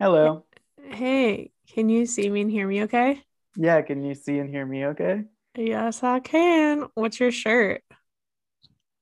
[0.00, 0.44] Hello.
[0.80, 3.20] Hey, can you see me and hear me okay?
[3.56, 5.24] Yeah, can you see and hear me okay?
[5.56, 6.86] Yes, I can.
[6.94, 7.82] What's your shirt?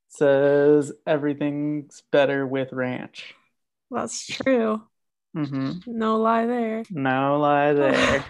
[0.08, 3.34] Says everything's better with ranch.
[3.90, 4.84] That's true.
[5.36, 5.80] Mm-hmm.
[5.86, 6.82] No lie there.
[6.88, 8.24] No lie there.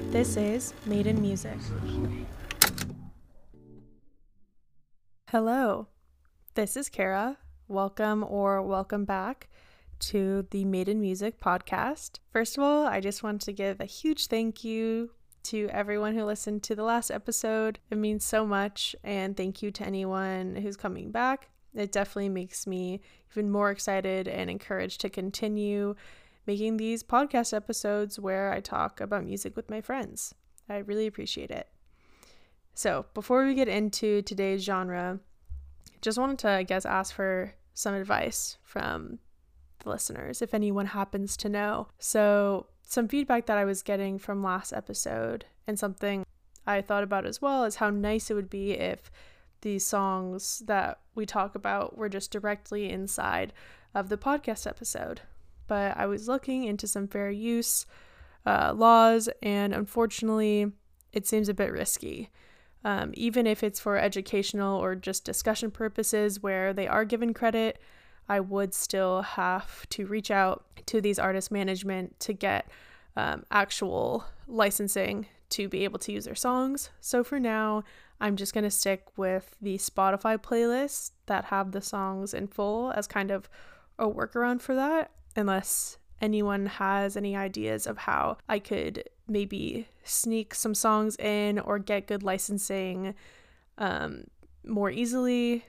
[0.00, 1.58] This is Made in Music.
[5.28, 5.88] Hello,
[6.54, 7.36] this is Kara.
[7.68, 9.50] Welcome or welcome back
[10.08, 12.18] to the Maiden Music podcast.
[12.30, 15.10] First of all, I just want to give a huge thank you
[15.44, 17.78] to everyone who listened to the last episode.
[17.90, 18.94] It means so much.
[19.02, 21.48] And thank you to anyone who's coming back.
[21.74, 23.00] It definitely makes me
[23.32, 25.94] even more excited and encouraged to continue
[26.46, 30.34] making these podcast episodes where I talk about music with my friends.
[30.68, 31.68] I really appreciate it.
[32.74, 35.20] So, before we get into today's genre,
[36.02, 39.18] just wanted to, I guess, ask for some advice from
[39.86, 41.88] listeners, if anyone happens to know.
[41.98, 46.24] So, some feedback that I was getting from last episode, and something
[46.66, 49.10] I thought about as well, is how nice it would be if
[49.62, 53.52] these songs that we talk about were just directly inside
[53.94, 55.22] of the podcast episode.
[55.66, 57.86] But I was looking into some fair use
[58.46, 60.72] uh, laws, and unfortunately,
[61.12, 62.30] it seems a bit risky.
[62.84, 67.80] Um, even if it's for educational or just discussion purposes where they are given credit,
[68.28, 72.68] I would still have to reach out to these artist management to get
[73.16, 76.90] um, actual licensing to be able to use their songs.
[77.00, 77.84] So for now,
[78.20, 82.92] I'm just going to stick with the Spotify playlists that have the songs in full
[82.92, 83.48] as kind of
[83.98, 90.54] a workaround for that, unless anyone has any ideas of how I could maybe sneak
[90.54, 93.14] some songs in or get good licensing
[93.78, 94.24] um,
[94.64, 95.64] more easily,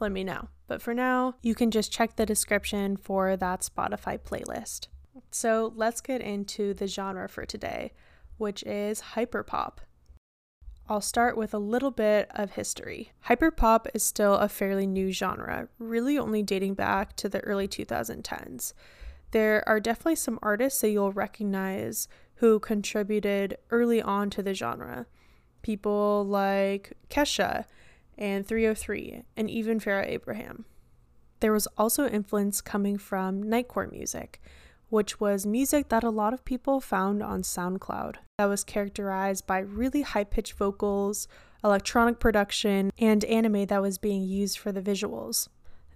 [0.00, 0.48] let me know.
[0.66, 4.88] But for now, you can just check the description for that Spotify playlist.
[5.30, 7.92] So let's get into the genre for today,
[8.36, 9.78] which is hyperpop.
[10.90, 13.12] I'll start with a little bit of history.
[13.26, 18.72] Hyperpop is still a fairly new genre, really only dating back to the early 2010s.
[19.32, 25.04] There are definitely some artists that you'll recognize who contributed early on to the genre.
[25.60, 27.66] People like Kesha
[28.18, 30.64] and 3OH!3 and even Farrah Abraham.
[31.40, 34.42] There was also influence coming from Nightcore music,
[34.88, 39.58] which was music that a lot of people found on SoundCloud that was characterized by
[39.60, 41.28] really high pitched vocals,
[41.62, 45.48] electronic production, and anime that was being used for the visuals.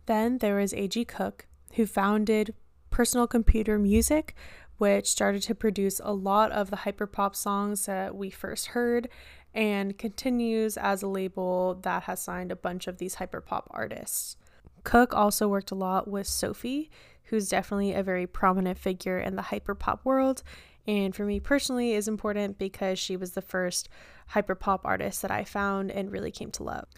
[0.06, 1.04] Then there was A.G.
[1.06, 2.54] Cook, who founded
[2.90, 4.34] Personal Computer Music,
[4.78, 9.08] which started to produce a lot of the hyperpop songs that we first heard
[9.54, 14.36] and continues as a label that has signed a bunch of these hyperpop artists.
[14.84, 16.90] Cook also worked a lot with Sophie,
[17.24, 20.42] who's definitely a very prominent figure in the hyperpop world,
[20.86, 23.88] and for me personally is important because she was the first
[24.34, 26.88] hyperpop artist that I found and really came to love.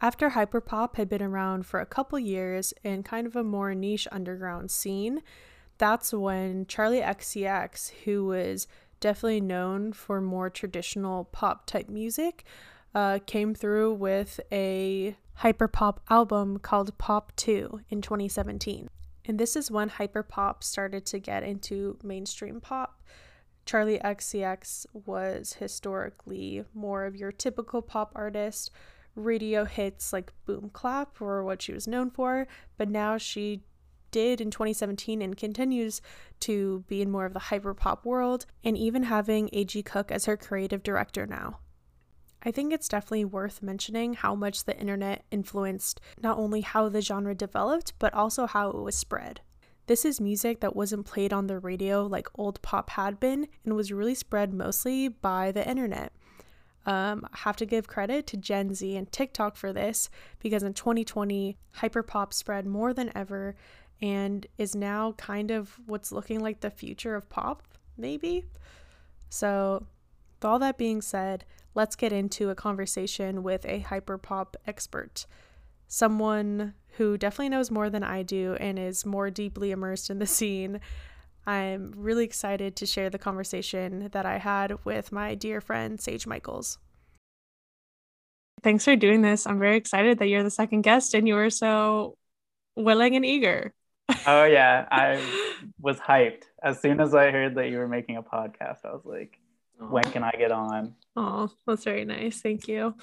[0.00, 4.08] After hyperpop had been around for a couple years in kind of a more niche
[4.10, 5.22] underground scene,
[5.78, 8.66] that's when Charli XCX, who was
[9.02, 12.44] definitely known for more traditional pop type music,
[12.94, 18.88] uh, came through with a hyperpop album called Pop 2 in 2017.
[19.26, 23.02] And this is when hyperpop started to get into mainstream pop.
[23.66, 28.70] Charli XCX was historically more of your typical pop artist.
[29.14, 32.46] Radio hits like Boom Clap were what she was known for,
[32.78, 33.62] but now she
[34.12, 36.00] did in 2017 and continues
[36.40, 39.82] to be in more of the hyperpop world, and even having A.G.
[39.82, 41.58] Cook as her creative director now.
[42.44, 47.00] I think it's definitely worth mentioning how much the internet influenced not only how the
[47.00, 49.40] genre developed, but also how it was spread.
[49.86, 53.74] This is music that wasn't played on the radio like old pop had been and
[53.74, 56.12] was really spread mostly by the internet.
[56.84, 60.74] Um, I have to give credit to Gen Z and TikTok for this because in
[60.74, 63.54] 2020, hyperpop spread more than ever
[64.02, 67.62] and is now kind of what's looking like the future of pop,
[67.96, 68.44] maybe.
[69.30, 69.86] So,
[70.34, 71.44] with all that being said,
[71.74, 75.24] let's get into a conversation with a hyperpop expert,
[75.86, 80.26] someone who definitely knows more than I do and is more deeply immersed in the
[80.26, 80.80] scene.
[81.46, 86.26] I'm really excited to share the conversation that I had with my dear friend Sage
[86.26, 86.78] Michaels.
[88.62, 89.46] Thanks for doing this.
[89.46, 92.16] I'm very excited that you're the second guest and you were so
[92.76, 93.72] willing and eager.
[94.26, 95.22] Oh yeah, I
[95.80, 96.44] was hyped.
[96.62, 99.38] As soon as I heard that you were making a podcast, I was like,
[99.78, 100.94] when can I get on?
[101.16, 102.40] Oh, that's very nice.
[102.40, 102.94] Thank you.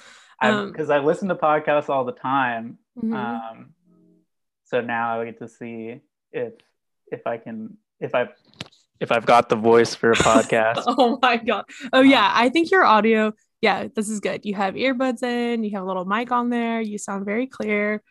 [0.41, 2.77] Because um, I listen to podcasts all the time.
[2.97, 3.13] Mm-hmm.
[3.13, 3.73] Um,
[4.65, 5.99] so now I get to see
[6.31, 6.53] if
[7.11, 8.29] if I can if I
[8.99, 10.83] if I've got the voice for a podcast.
[10.85, 11.65] oh my god.
[11.91, 13.33] Oh yeah, I think your audio.
[13.61, 14.45] Yeah, this is good.
[14.45, 15.63] You have earbuds in.
[15.63, 16.79] You have a little mic on there.
[16.79, 18.01] You sound very clear.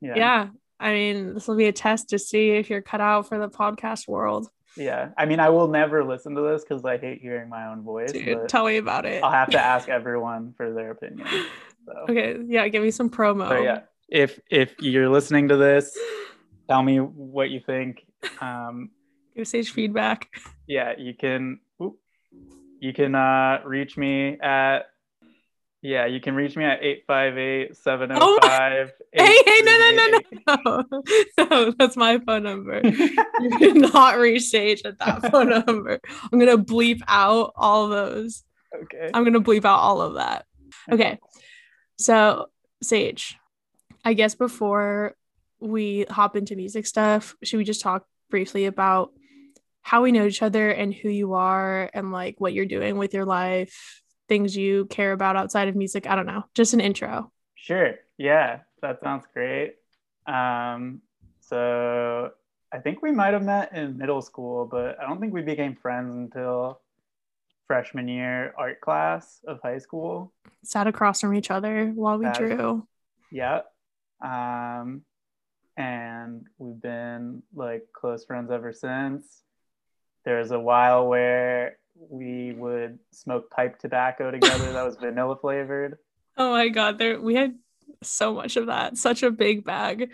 [0.00, 0.14] yeah.
[0.16, 0.48] Yeah.
[0.78, 3.48] I mean, this will be a test to see if you're cut out for the
[3.48, 4.48] podcast world.
[4.76, 5.08] Yeah.
[5.16, 8.12] I mean, I will never listen to this because I hate hearing my own voice.
[8.12, 9.22] Dude, but tell me about it.
[9.22, 11.26] I'll have to ask everyone for their opinion.
[11.86, 13.48] So, Okay, yeah, give me some promo.
[13.48, 15.96] so yeah, if if you're listening to this,
[16.68, 18.04] tell me what you think.
[18.40, 18.90] Um,
[19.34, 20.28] Give Sage feedback.
[20.66, 21.60] yeah, you can.
[22.80, 24.90] you can uh, reach me at.
[25.86, 30.18] Yeah, you can reach me at 858 705 Hey, hey, no, no, no,
[30.64, 30.84] no,
[31.48, 32.80] no, that's my phone number.
[33.40, 36.00] You cannot reach Sage at that phone number.
[36.32, 38.42] I'm gonna bleep out all those.
[38.74, 39.10] Okay.
[39.14, 40.46] I'm gonna bleep out all of that.
[40.90, 41.20] Okay.
[41.98, 42.46] So,
[42.82, 43.36] Sage,
[44.04, 45.14] I guess before
[45.60, 49.12] we hop into music stuff, should we just talk briefly about
[49.82, 53.14] how we know each other and who you are and like what you're doing with
[53.14, 56.06] your life, things you care about outside of music?
[56.06, 56.44] I don't know.
[56.54, 57.32] Just an intro.
[57.54, 57.94] Sure.
[58.18, 59.76] Yeah, that sounds great.
[60.26, 61.00] Um,
[61.40, 62.30] so
[62.72, 65.76] I think we might have met in middle school, but I don't think we became
[65.76, 66.80] friends until
[67.66, 70.32] freshman year art class of high school.
[70.62, 72.86] Sat across from each other while we drew.
[73.30, 73.62] Yeah.
[74.22, 75.02] Um,
[75.76, 79.42] and we've been like close friends ever since.
[80.24, 81.78] There was a while where
[82.10, 85.98] we would smoke pipe tobacco together that was vanilla flavored.
[86.36, 87.54] Oh my god, there we had
[88.02, 90.10] so much of that, such a big bag.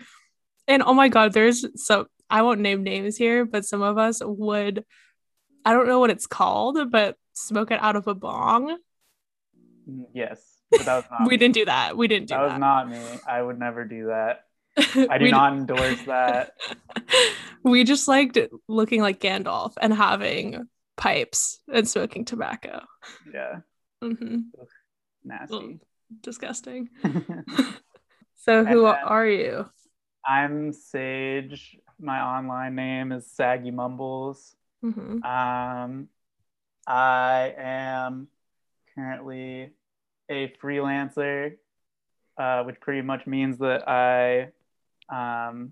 [0.67, 4.21] And oh my god, there's so I won't name names here, but some of us
[4.23, 4.85] would
[5.65, 8.77] I don't know what it's called, but smoke it out of a bong.
[9.89, 10.41] Mm, Yes,
[10.71, 11.37] but that was not we me.
[11.37, 11.97] didn't do that.
[11.97, 12.99] We didn't do That That was not me.
[13.27, 14.45] I would never do that.
[15.09, 16.55] I do not endorse that.
[17.63, 18.37] we just liked
[18.67, 22.81] looking like Gandalf and having pipes and smoking tobacco.
[23.33, 23.59] Yeah,
[24.03, 24.39] Mm-hmm.
[25.23, 25.79] nasty.
[26.21, 26.89] Disgusting.
[28.35, 29.69] So who are you?
[30.27, 31.77] I'm Sage.
[31.97, 34.53] My online name is Saggy Mumbles.
[34.81, 36.09] hmm Um,
[36.85, 38.27] I am
[38.95, 39.71] currently
[40.29, 41.55] a freelancer,
[42.37, 44.51] uh, which pretty much means that I
[45.09, 45.71] um,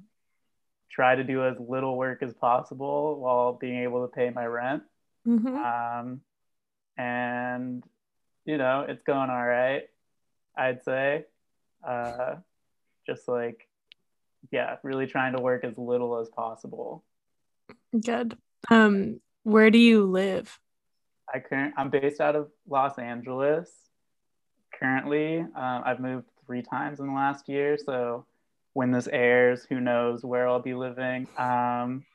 [0.89, 4.83] try to do as little work as possible while being able to pay my rent.
[5.25, 6.21] Hmm Um,
[6.97, 7.83] and,
[8.45, 9.83] you know, it's going all right,
[10.56, 11.25] I'd say.
[11.88, 12.35] Uh,
[13.06, 13.68] just like,
[14.51, 17.03] yeah, really trying to work as little as possible.
[18.00, 18.38] Good.
[18.69, 20.59] Um, where do you live?
[21.33, 23.71] I current I'm based out of Los Angeles
[24.77, 25.39] currently.
[25.39, 28.25] Um, I've moved three times in the last year, so
[28.73, 31.27] when this airs, who knows where I'll be living.
[31.38, 32.06] Um,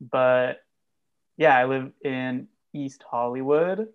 [0.00, 0.60] but
[1.36, 3.88] yeah, I live in East Hollywood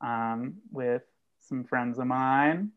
[0.00, 1.02] um, with
[1.40, 2.70] some friends of mine.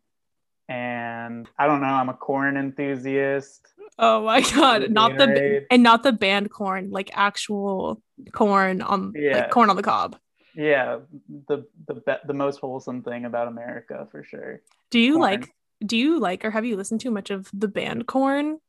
[0.68, 3.68] And I don't know, I'm a corn enthusiast.
[3.98, 8.02] Oh my god, not the and not the band Korn, like actual
[8.32, 9.38] corn on Yeah.
[9.38, 10.16] like corn on the cob.
[10.56, 11.00] Yeah,
[11.48, 14.62] the the the most wholesome thing about America for sure.
[14.92, 15.22] Do you Corn.
[15.22, 15.54] like
[15.84, 18.60] do you like or have you listened to much of the band Korn?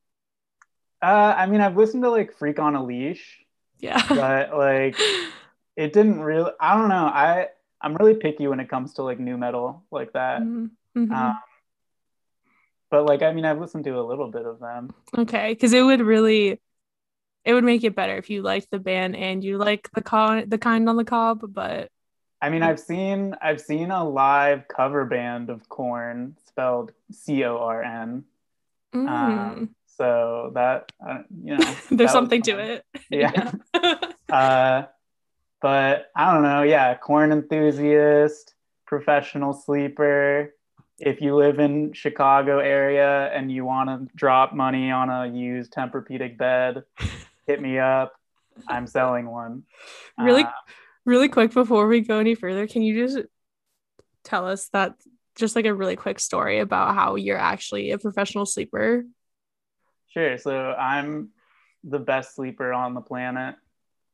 [1.02, 3.39] Uh, I mean, I've listened to like Freak on a Leash,
[3.81, 4.03] Yeah.
[4.09, 4.97] but like
[5.77, 6.53] it didn't really.
[6.60, 7.06] I don't know.
[7.06, 7.49] I
[7.81, 10.43] I'm really picky when it comes to like nu metal like that.
[10.43, 11.13] Mhm, mhm.
[11.13, 11.39] Um,
[12.91, 14.93] but like, I mean, I've listened to a little bit of them.
[15.17, 16.60] okay, because it would really
[17.44, 20.44] it would make it better if you liked the band and you like the con
[20.49, 21.91] the kind on the cob, but
[22.43, 27.58] I mean, I've seen I've seen a live cover band of Corn spelled C O
[27.58, 28.25] R N.
[28.94, 32.84] mm, Um, so that uh, you know, there's something to it.
[33.10, 33.52] Yeah.
[34.30, 34.86] Uh,
[35.60, 36.62] but I don't know.
[36.62, 38.54] Yeah, corn enthusiast,
[38.86, 40.54] professional sleeper.
[41.00, 45.72] If you live in Chicago area and you want to drop money on a used
[45.72, 46.84] Tempur-Pedic bed,
[47.48, 48.12] hit me up.
[48.69, 49.64] I'm selling one.
[50.16, 50.44] Really?
[50.44, 50.50] Uh,
[51.04, 53.26] really quick before we go any further, can you just
[54.22, 54.94] tell us that
[55.34, 59.02] just like a really quick story about how you're actually a professional sleeper?
[60.10, 60.38] Sure.
[60.38, 61.31] So I'm
[61.84, 63.56] the best sleeper on the planet.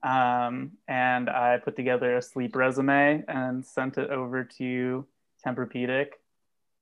[0.03, 5.07] Um, and I put together a sleep resume and sent it over to
[5.45, 6.09] Tempur-Pedic,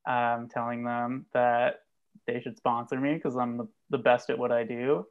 [0.06, 1.83] um, telling them that
[2.26, 5.06] they should sponsor me because I'm the, the best at what I do.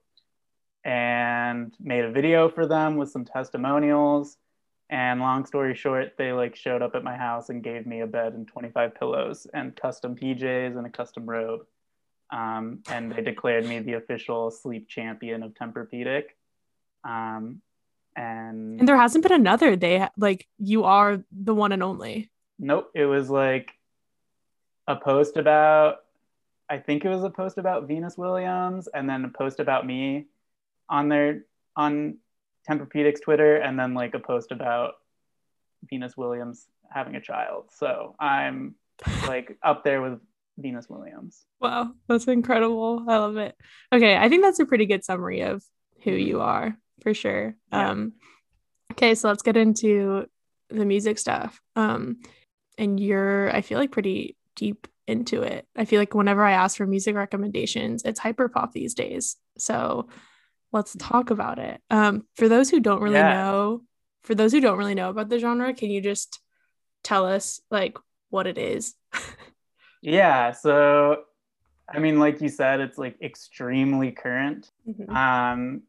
[0.83, 4.37] And made a video for them with some testimonials.
[4.89, 8.07] And long story short, they like showed up at my house and gave me a
[8.07, 11.61] bed and 25 pillows and custom PJs and a custom robe.
[12.31, 16.25] Um, and they declared me the official sleep champion of Tempur-Pedic.
[17.03, 17.61] Um,
[18.15, 19.75] and And there hasn't been another.
[19.75, 22.29] They like you are the one and only.
[22.59, 23.71] nope, it was like
[24.87, 25.97] a post about,
[26.69, 30.27] I think it was a post about Venus Williams, and then a post about me
[30.89, 32.17] on their on
[32.69, 34.95] Tempur-Pedic's Twitter, and then like a post about
[35.89, 37.65] Venus Williams having a child.
[37.75, 38.75] So I'm
[39.27, 40.19] like up there with
[40.57, 41.45] Venus Williams.
[41.59, 43.03] Wow, that's incredible.
[43.07, 43.55] I love it.
[43.91, 45.63] Okay, I think that's a pretty good summary of
[46.03, 47.55] who you are for sure.
[47.71, 47.89] Yeah.
[47.91, 48.13] Um
[48.91, 50.27] okay, so let's get into
[50.69, 51.59] the music stuff.
[51.75, 52.17] Um
[52.77, 55.67] and you're I feel like pretty deep into it.
[55.75, 59.35] I feel like whenever I ask for music recommendations, it's hyperpop these days.
[59.57, 60.07] So
[60.71, 61.81] let's talk about it.
[61.89, 63.33] Um for those who don't really Yeah.
[63.33, 63.81] know,
[64.23, 66.39] for those who don't really know about the genre, can you just
[67.03, 67.97] tell us like
[68.29, 68.95] what it is?
[70.03, 71.23] Yeah, so
[71.89, 74.69] I mean, like you said, it's like extremely current.
[74.87, 75.09] Mhm.
[75.09, 75.83] Um,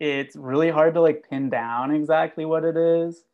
[0.00, 3.24] it's really hard to like pin down exactly what it is.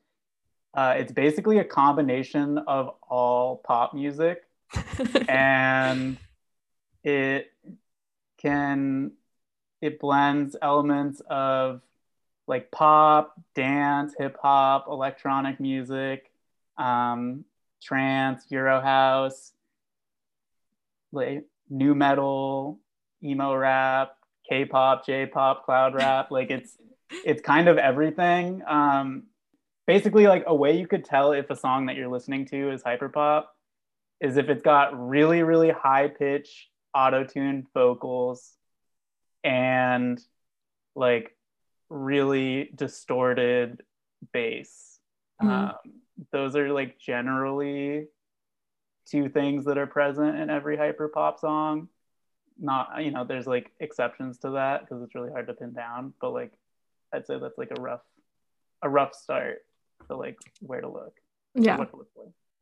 [0.75, 4.45] Uh, it's basically a combination of all pop music,
[5.29, 6.19] and
[7.03, 7.51] it
[8.37, 9.13] can
[9.81, 11.81] it blends elements of
[12.47, 16.31] like pop, dance, hip hop, electronic music,
[16.77, 17.47] um,
[17.83, 19.53] trance, Euro house,
[21.13, 22.81] like nu metal,
[23.23, 24.17] emo rap,
[24.49, 26.31] K-pop, J-pop, cloud rap.
[26.31, 26.77] Like it's
[27.25, 28.63] it's kind of everything.
[28.67, 29.25] Um,
[29.87, 32.83] basically, like a way you could tell if a song that you're listening to is
[32.83, 33.45] hyperpop
[34.21, 38.55] is if it's got really really high pitch auto-tuned vocals
[39.45, 40.19] and
[40.95, 41.37] like
[41.91, 43.83] really distorted
[44.33, 44.99] bass.
[45.43, 45.49] Mhm.
[45.49, 45.75] Um,
[46.33, 48.09] those are like generally
[49.11, 51.89] two things that are present in every hyperpop song.
[52.59, 56.15] Not, you know, there's like exceptions to that because it's really hard to pin down,
[56.21, 56.53] but like
[57.13, 58.01] I'd say that's like a rough,
[58.83, 59.59] a rough start
[60.09, 61.15] to like where to look.
[61.55, 61.77] yeah.
[61.77, 62.09] To look.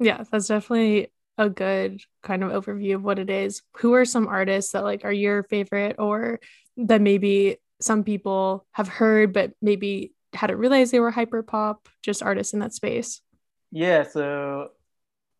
[0.00, 3.62] Yeah, that's definitely a good kind of overview of what it is.
[3.78, 6.40] Who are some artists that like are your favorite or
[6.76, 12.22] that maybe some people have heard but maybe hadn't realized they were hyper pop, just
[12.22, 13.20] artists in that space?
[13.70, 14.70] Yeah, so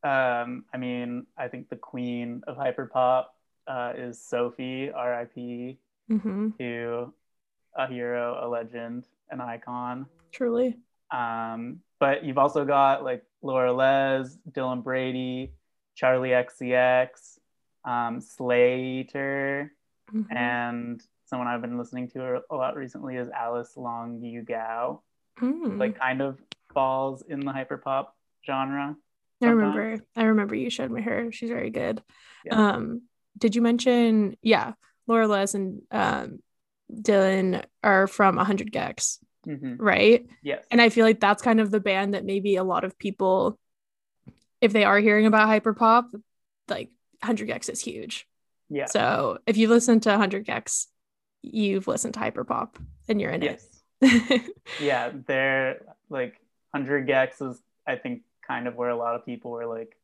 [0.04, 3.24] um, I mean, I think the queen of hyperpop
[3.66, 5.78] uh, is Sophie, R.I.P.
[6.08, 7.12] hmm to
[7.76, 10.06] a hero, a legend, an icon.
[10.30, 10.76] Truly.
[11.10, 15.52] Um, but you've also got like Laura Les, Dylan Brady,
[16.00, 17.38] Charli XCX,
[17.84, 19.70] um, Slayyyter,
[20.12, 20.26] Mhm.
[20.30, 25.00] and someone I've been listening to a lot recently is Alice Longyu Gao.
[25.40, 25.78] Mm.
[25.78, 26.38] Like kind of
[26.74, 28.08] falls in the hyperpop
[28.46, 28.96] genre.
[29.42, 30.00] I remember.
[30.16, 31.30] I remember you showed me her.
[31.32, 32.02] She's very good.
[32.44, 32.54] Yeah.
[32.74, 33.02] Um,
[33.36, 34.36] did you mention?
[34.42, 34.72] Yeah,
[35.06, 36.38] Laura Les and um,
[36.92, 39.76] Dylan are from 100 gecs, Mhm.
[39.78, 40.26] right?
[40.42, 40.64] Yes.
[40.70, 43.58] And I feel like that's kind of the band that maybe a lot of people,
[44.60, 46.04] if they are hearing about hyperpop,
[46.68, 48.26] like 100 gecs is huge.
[48.70, 48.86] yeah.
[48.86, 50.86] So if you listen to 100 gecs,
[51.42, 52.76] you've listened to hyperpop
[53.08, 53.66] and you're in yes.
[54.00, 54.54] it.
[54.80, 59.50] yeah, they're like 100 gecs is, I think, kind of where a lot of people
[59.50, 59.96] were like,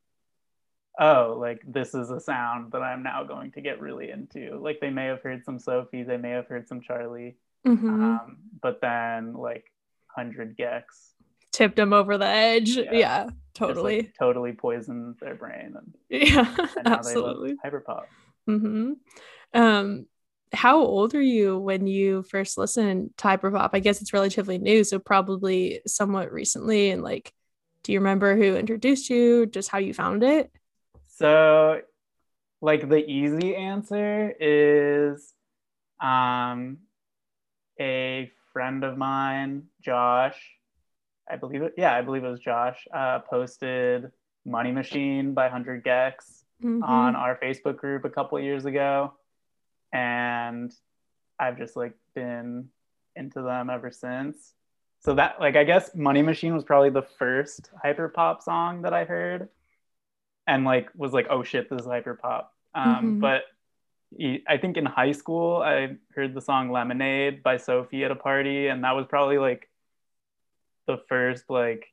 [0.99, 4.59] oh, like this is a sound that I'm now going to get really into.
[4.61, 7.89] Like they may have heard some Sophie, they may have heard some Charli, Mhm.
[7.89, 9.65] um, but then like
[10.15, 11.13] 100 gecs
[11.51, 12.77] Tipped them over the edge.
[12.77, 12.91] Yeah.
[12.93, 13.97] Yeah, just, totally.
[14.03, 17.55] like, totally poisoned their brain and, yeah, and absolutely.
[17.65, 18.05] hyperpop.
[18.47, 18.93] hmm
[19.53, 20.05] Um,
[20.53, 23.69] how old are you when you first listened to hyperpop?
[23.73, 26.89] I guess it's relatively new, so probably somewhat recently.
[26.91, 27.33] And like,
[27.83, 29.45] do you remember who introduced you?
[29.45, 30.51] Just how you found it?
[31.07, 31.81] So,
[32.61, 35.33] like the easy answer is
[35.99, 36.77] um,
[37.79, 40.39] a friend of mine, Josh.
[41.29, 41.73] I believe it.
[41.77, 42.87] Yeah, I believe it was Josh.
[42.93, 44.11] Uh, posted
[44.45, 46.83] "Money Machine" by Hundred gecs Mhm.
[46.83, 49.13] on our Facebook group a couple of years ago,
[49.93, 50.71] and
[51.39, 52.69] I've just like been
[53.15, 54.53] into them ever since.
[55.01, 58.93] So that like I guess Money Machine was probably the first hyper pop song that
[58.93, 59.49] I heard,
[60.47, 62.53] and like was like oh shit this is hyper pop.
[62.73, 63.21] Um, Mhm.
[63.21, 63.43] But
[64.49, 68.67] i think in high school I heard the song Lemonade by Sophie at a party,
[68.67, 69.69] and that was probably like
[70.85, 71.85] the first like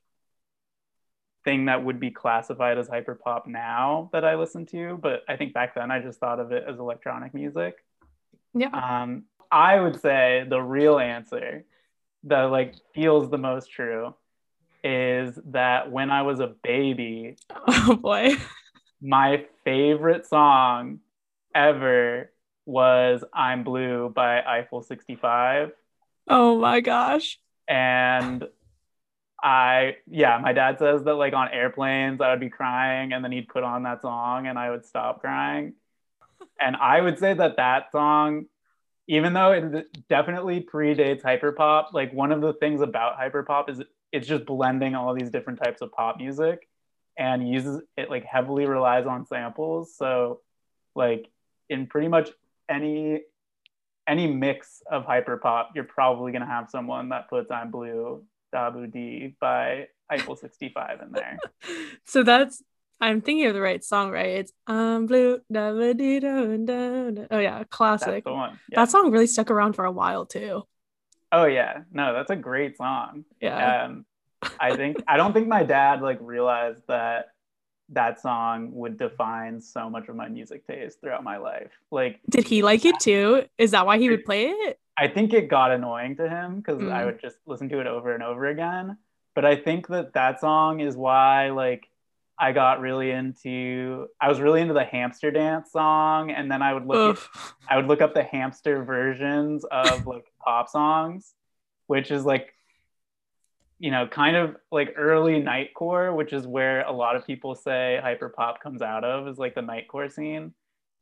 [1.45, 4.97] thing that would be classified as hyper pop now that I listen to.
[5.01, 7.77] But I think back then I just thought of it as electronic music.
[8.53, 8.69] Yeah.
[8.73, 11.63] Um, I would say the real answer
[12.23, 14.13] that like feels the most true
[14.83, 17.35] is that when I was a baby,
[17.67, 18.35] Oh boy.
[19.01, 20.99] my favorite song
[21.55, 22.31] ever
[22.65, 25.71] was I'm Blue by Eiffel 65.
[26.27, 27.39] Oh my gosh.
[27.67, 28.45] And
[29.41, 33.31] I, yeah, my dad says that like on airplanes, I would be crying and then
[33.31, 35.73] he'd put on that song and I would stop crying.
[36.59, 38.45] And I would say that that song,
[39.09, 44.27] even though it definitely predates hyperpop, like one of the things about hyperpop is it's
[44.27, 46.69] just blending all these different types of pop music
[47.17, 49.95] and uses it like heavily relies on samples.
[49.97, 50.41] So,
[50.95, 51.27] like
[51.69, 52.29] in pretty much
[52.69, 53.21] any
[54.07, 58.23] any mix of hyperpop, you're probably gonna have someone that puts "I'm Blue,
[58.53, 61.39] Dabu D" by Eiffel 65 in there.
[62.05, 62.61] so that's
[63.01, 64.29] I'm thinking of the right song, right?
[64.29, 67.25] It's "I'm Blue, Dee da, da, da.
[67.31, 68.23] Oh yeah, classic.
[68.25, 68.51] Yeah.
[68.71, 70.63] That song really stuck around for a while too.
[71.31, 73.23] Oh yeah, no, that's a great song.
[73.39, 73.85] Yeah.
[73.85, 74.05] Um,
[74.59, 77.27] I think I don't think my dad like realized that
[77.89, 81.71] that song would define so much of my music taste throughout my life.
[81.91, 83.45] Like, did he like it too?
[83.57, 84.79] Is that why he would play it?
[84.97, 86.91] I think it got annoying to him because mm.
[86.91, 88.97] I would just listen to it over and over again.
[89.33, 91.88] But I think that that song is why, like,
[92.39, 94.07] I got really into.
[94.21, 97.17] I was really into the hamster dance song, and then I would look.
[97.17, 101.33] At, I would look up the hamster versions of like pop songs,
[101.87, 102.53] which is like
[103.79, 107.97] you know, kind of like early nightcore, which is where a lot of people say
[108.03, 110.53] hyperpop comes out of, is like the nightcore scene.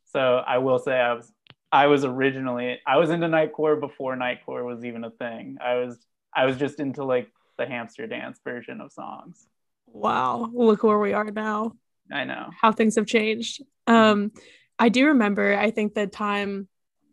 [0.06, 1.34] So I will say I was
[1.72, 5.58] I was originally I was into nightcore before nightcore was even a thing.
[5.64, 5.98] I was
[6.36, 9.48] I was just into like the hamster dance version of songs.
[9.88, 11.74] Wow, look where we are now.
[12.12, 13.64] I know how things have changed.
[13.88, 14.32] Um,
[14.80, 15.58] I do remember.
[15.58, 16.68] I think the time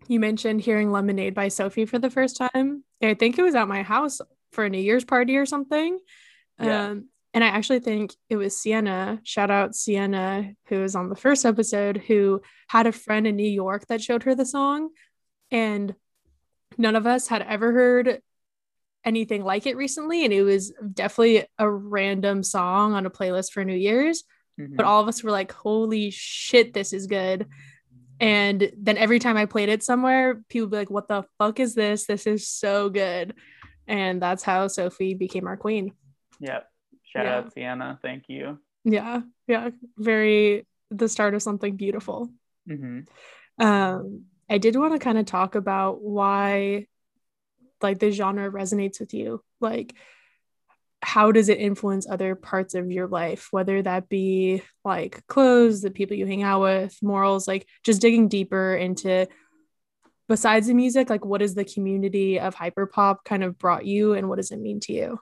[0.08, 2.84] you mentioned hearing "Lemonade" by Sophie for the first time.
[3.02, 4.20] I think it was at my house
[4.52, 5.98] for a New Year's party or something.
[6.60, 6.88] Yeah.
[6.88, 11.16] Um, and I actually think it was Sienna, shout out Sienna, who was on the
[11.16, 14.90] first episode, who had a friend in New York that showed her the song.
[15.50, 15.96] And
[16.78, 18.22] none of us had ever heard
[19.04, 20.24] anything like it recently.
[20.24, 24.24] And it was definitely a random song on a playlist for New Year's.
[24.60, 24.76] Mm-hmm.
[24.76, 27.46] But all of us were like, holy shit, this is good.
[28.20, 31.74] And then every time I played it somewhere, people be like, what the fuck is
[31.74, 32.06] this?
[32.06, 33.34] This is so good
[33.86, 35.92] and that's how Sophie became our queen.
[36.40, 36.68] Yep.
[37.04, 37.36] Shout yeah.
[37.36, 37.98] out Sienna.
[38.02, 38.58] Thank you.
[38.84, 39.22] Yeah.
[39.46, 39.70] Yeah.
[39.96, 42.30] Very the start of something beautiful.
[42.68, 43.64] Mm-hmm.
[43.64, 46.86] Um, I did want to kind of talk about why
[47.82, 49.42] like the genre resonates with you.
[49.60, 49.94] Like
[51.04, 55.90] how does it influence other parts of your life, whether that be like clothes, the
[55.90, 59.28] people you hang out with, morals, like just digging deeper into
[60.28, 64.28] besides the music, like what is the community of hyperpop kind of brought you and
[64.28, 65.20] what does it mean to you?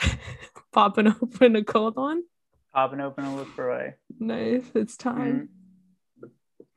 [0.72, 2.22] Popping open a cold one.
[2.74, 3.94] Popping open a LaCroix.
[4.18, 4.64] Nice.
[4.74, 5.34] It's time.
[5.34, 5.63] Mm-hmm.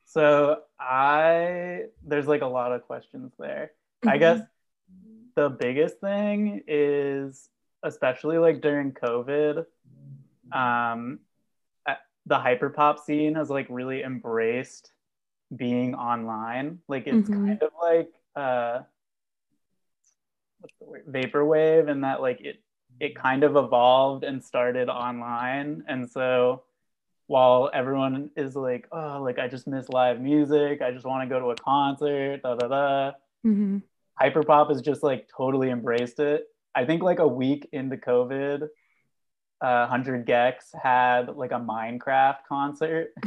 [0.08, 3.72] So I there's like a lot of questions there.
[4.04, 4.10] Mm-hmm.
[4.10, 4.42] I guess
[5.36, 7.50] the biggest thing is
[7.84, 9.66] especially like during COVID,
[10.52, 11.20] um
[12.26, 14.92] the hyperpop scene has like really embraced
[15.56, 16.80] being online.
[16.88, 17.48] Like it's mm-hmm.
[17.48, 18.80] kind of like uh
[20.60, 21.04] what's the word?
[21.10, 22.62] vaporwave and that like it
[23.00, 25.84] it kind of evolved and started online.
[25.88, 26.64] And so
[27.28, 31.34] while everyone is like, oh, like I just miss live music, I just want to
[31.34, 33.12] go to a concert, da da da.
[33.46, 33.78] Mm-hmm.
[34.22, 36.46] Hyperpop has just like totally embraced it.
[36.74, 38.64] I think like a week into COVID,
[39.62, 43.14] uh, 100 gecs had like a Minecraft concert.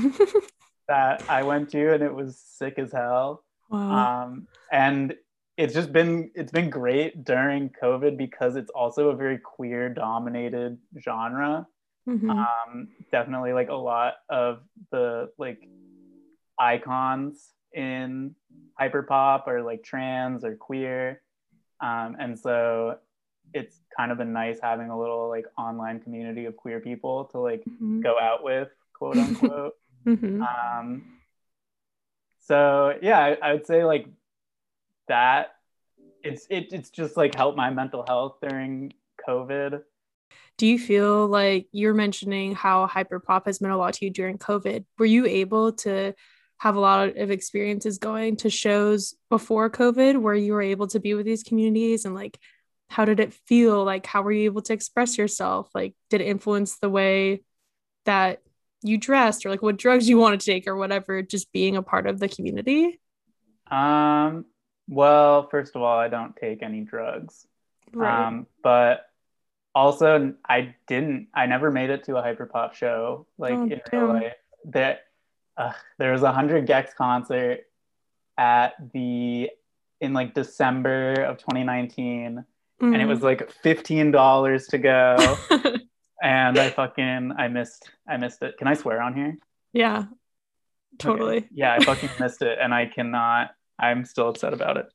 [0.90, 3.44] that I went to, and it was sick as hell.
[3.70, 4.24] Wow.
[4.24, 5.14] Um, and
[5.56, 10.78] it's just been it's been great during COVID because it's also a very queer dominated
[10.98, 11.66] genre.
[12.08, 12.30] Mm-hmm.
[12.30, 14.60] Um, definitely like a lot of
[14.90, 15.68] the like
[16.58, 18.34] icons in
[18.80, 21.22] hyperpop are like trans or queer.
[21.80, 22.98] Um, and so
[23.52, 27.38] it's kind of been nice having a little like online community of queer people to
[27.38, 28.00] like mm-hmm.
[28.00, 29.74] go out with, quote unquote.
[30.06, 30.40] Mm-hmm.
[30.42, 31.04] Um,
[32.40, 34.06] so yeah, I, I, would say like
[35.08, 35.56] that.
[36.24, 38.94] It's it, it's just like helped my mental health during
[39.28, 39.82] COVID.
[40.58, 44.38] Do you feel like you're mentioning how hyperpop has meant a lot to you during
[44.38, 44.84] COVID?
[44.98, 46.14] Were you able to
[46.58, 51.00] have a lot of experiences going to shows before COVID where you were able to
[51.00, 52.38] be with these communities and like
[52.88, 53.84] how did it feel?
[53.84, 55.70] Like how were you able to express yourself?
[55.74, 57.42] Like did it influence the way
[58.04, 58.42] that
[58.82, 61.82] you dressed or like what drugs you want to take or whatever just being a
[61.82, 62.98] part of the community
[63.70, 64.44] um
[64.88, 67.46] well first of all i don't take any drugs
[67.92, 68.26] right.
[68.26, 69.06] um but
[69.74, 74.08] also i didn't i never made it to a hyperpop show like oh, in real
[74.08, 75.00] life that
[75.56, 77.60] uh, there was a 100 gecs concert
[78.38, 79.48] at the
[80.00, 82.44] in like December of 2019
[82.80, 82.94] Mm.
[82.94, 85.36] and it was like $15 to go
[86.22, 88.56] and I fucking I missed I missed it.
[88.56, 89.36] Can I swear on here?
[89.74, 90.06] yeah, Okay.
[90.98, 91.46] totally.
[91.52, 94.86] Yeah, I fucking missed it and I cannot I'm still upset about it.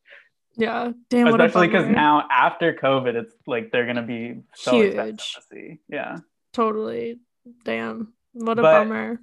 [0.58, 1.28] Yeah, damn.
[1.28, 5.38] Especially because now after COVID, it's like they're gonna be so Huge.
[5.52, 5.78] to.
[5.90, 6.18] Yeah.
[6.54, 7.20] totally.
[7.64, 9.20] Damn, what a But- bummer.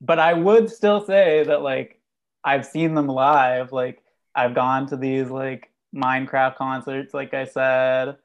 [0.00, 2.00] but I would still say that like
[2.44, 3.72] I've seen them live.
[3.72, 4.02] Like
[4.34, 8.16] I've gone to these like Minecraft concerts, like I said,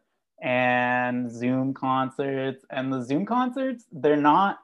[0.41, 2.65] and Zoom concerts.
[2.69, 4.59] And the Zoom concerts, they're not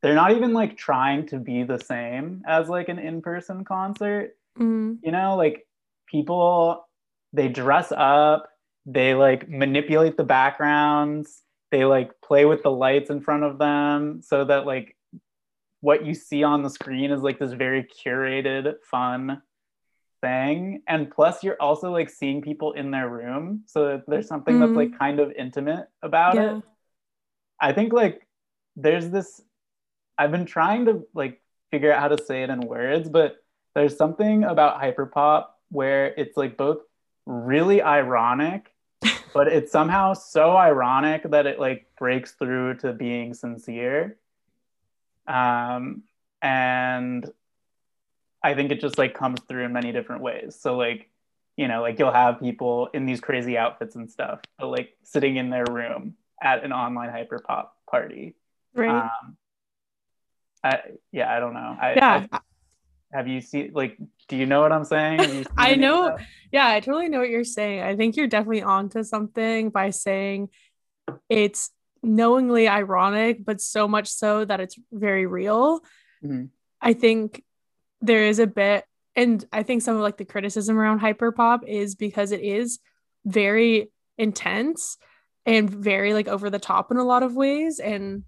[0.00, 4.36] they're not even like trying to be the same as like an in-person concert.
[4.58, 4.98] Mm.
[5.02, 5.66] You know, like
[6.06, 6.87] people
[7.32, 8.48] they dress up,
[8.86, 14.22] they like manipulate the backgrounds, they like play with the lights in front of them
[14.22, 14.96] so that like
[15.80, 19.42] what you see on the screen is like this very curated, fun
[20.20, 20.82] thing.
[20.88, 23.62] And plus, you're also like seeing people in their room.
[23.66, 24.76] So there's something that's Mhm.
[24.76, 26.56] like kind of intimate about Yeah.
[26.56, 26.64] it.
[27.60, 28.26] I think like
[28.74, 29.40] there's this,
[30.16, 33.36] I've been trying to like figure out how to say it in words, but
[33.74, 36.78] there's something about hyperpop where it's like both
[37.28, 38.72] really ironic
[39.34, 44.16] but it's somehow so ironic that it like breaks through to being sincere
[45.26, 46.02] um
[46.40, 47.30] and
[48.42, 51.10] i think it just like comes through in many different ways so like
[51.58, 55.36] you know like you'll have people in these crazy outfits and stuff but like sitting
[55.36, 58.34] in their room at an online hyperpop party
[58.74, 58.88] Right.
[58.88, 59.36] um
[60.64, 60.80] I,
[61.12, 62.26] yeah i don't know I, yeah.
[62.32, 62.40] I-
[63.12, 63.96] have you seen like
[64.28, 66.16] do you know what i'm saying Have you seen I know.
[66.52, 67.82] Yeah, I totally know what you're saying.
[67.82, 70.48] I think you're definitely onto something by saying
[71.28, 71.70] it's
[72.02, 75.80] knowingly ironic, but so much so that it's very real.
[76.24, 76.48] Mhm.
[76.80, 77.42] I think
[78.00, 78.84] there is a bit,
[79.16, 82.78] and I think some of like the criticism around hyperpop is because it is
[83.26, 84.96] very intense
[85.44, 88.24] and very like over the top in a lot of ways and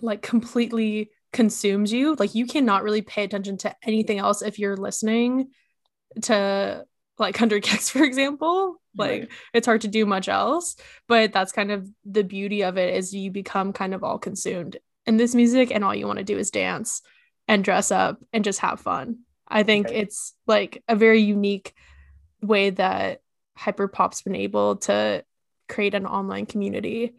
[0.00, 2.16] like completely consumes you.
[2.18, 5.50] Like you cannot really pay attention to anything else if you're listening
[6.22, 6.84] to
[7.18, 9.28] like 100 gecs for example like Right.
[9.52, 10.74] it's hard to do much else
[11.06, 14.78] but that's kind of the beauty of it is you become kind of all consumed
[15.06, 17.02] in this music and all you want to do is dance
[17.46, 19.96] and dress up and just have fun i think Right.
[19.96, 21.74] it's like a very unique
[22.42, 23.20] way that
[23.58, 25.22] hyperpop's been able to
[25.68, 27.12] create an online community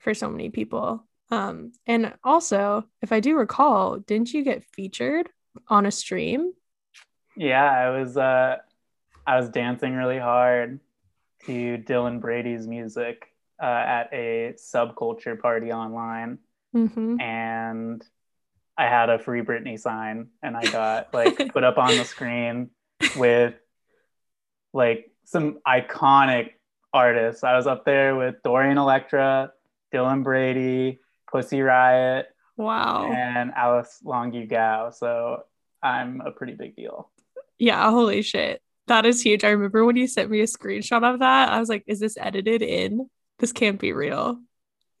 [0.00, 5.28] for so many people um and also if i do recall didn't you get featured
[5.68, 6.52] on a stream
[7.36, 8.56] Yeah, I was uh
[9.26, 10.80] I was dancing really hard
[11.46, 13.26] to Dylan Brady's music
[13.62, 16.38] uh, at a subculture party online
[16.74, 17.20] mm-hmm.
[17.20, 18.04] and
[18.76, 22.70] I had a free Britney sign and I got like put up on the screen
[23.16, 23.54] with
[24.72, 26.52] like some iconic
[26.92, 27.44] artists.
[27.44, 29.52] I was up there with Dorian Electra,
[29.92, 31.00] Dylan Brady,
[31.34, 34.90] Pussy Riot, wow and Alice Longyu Gao.
[34.90, 35.42] So
[35.82, 37.10] I'm a pretty big deal.
[37.58, 38.62] Yeah, holy shit.
[38.86, 39.42] That is huge.
[39.42, 41.50] I remember when you sent me a screenshot of that.
[41.50, 43.10] I was like, is this edited in?
[43.40, 44.38] This can't be real.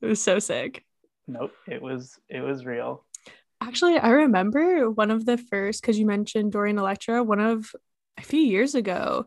[0.02, 0.84] It was so sick.
[1.28, 3.04] Nope, it was it was real.
[3.60, 7.70] Actually, I remember one of the first, because you mentioned Dorian Electra, one of
[8.18, 9.26] a few years ago,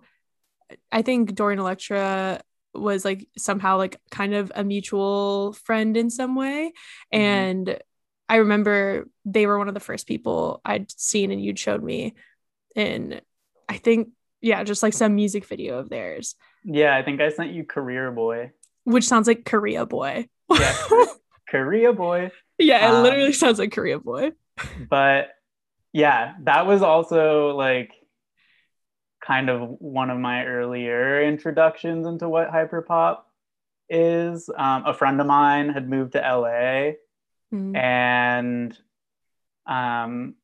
[0.92, 2.42] I think Dorian Electra
[2.80, 6.72] was like somehow like kind of a mutual friend in some way.
[7.14, 7.20] Mhm.
[7.20, 7.80] And
[8.30, 12.16] I remember they were one of the first people I'd seen and you'd showed me.
[12.76, 13.22] And
[13.70, 14.10] I think,
[14.42, 18.12] yeah, just like some music video of theirs, Yeah, I think I sent you Career
[18.12, 18.52] Boy.
[18.84, 20.28] which sounds like Korea Boy.
[20.50, 20.76] Yeah.
[21.50, 22.32] Korea Boy.
[22.58, 24.32] yeah, it Um, literally sounds like Korea Boy.
[24.90, 25.30] But
[25.94, 27.92] yeah, that was also like
[29.28, 33.20] kind of one of my earlier introductions into what hyperpop
[33.90, 34.50] is.
[34.56, 36.94] Um, a friend of mine had moved to LA
[37.54, 37.78] Mm.
[37.78, 38.78] and
[39.66, 40.36] um,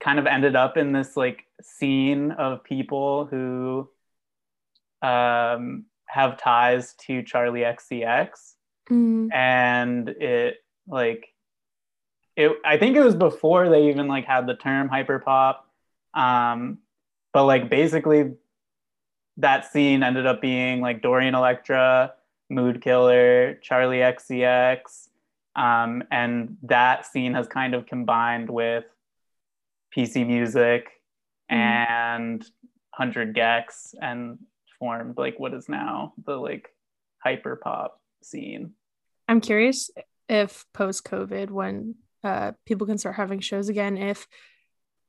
[0.00, 3.90] kind of ended up in this like scene of people who
[5.02, 8.54] um, have ties to Charli XCX.
[8.90, 9.32] Mm.
[9.32, 11.26] and it like
[12.36, 15.56] it i think it was before they even like had the term hyperpop
[16.12, 16.76] um
[17.34, 18.32] but like basically
[19.36, 22.14] that scene ended up being like dorian electra
[22.48, 25.08] mood killer charli xcx
[25.56, 28.84] um and that scene has kind of combined with
[29.94, 30.88] pc music
[31.52, 31.56] Mhm.
[31.58, 32.40] and
[32.96, 34.38] 100 gecs and
[34.78, 36.68] formed like what is now the like
[37.26, 37.90] hyperpop
[38.22, 38.72] scene
[39.28, 39.90] I'm curious
[40.28, 44.26] if post COVID, when uh, people can start having shows again, if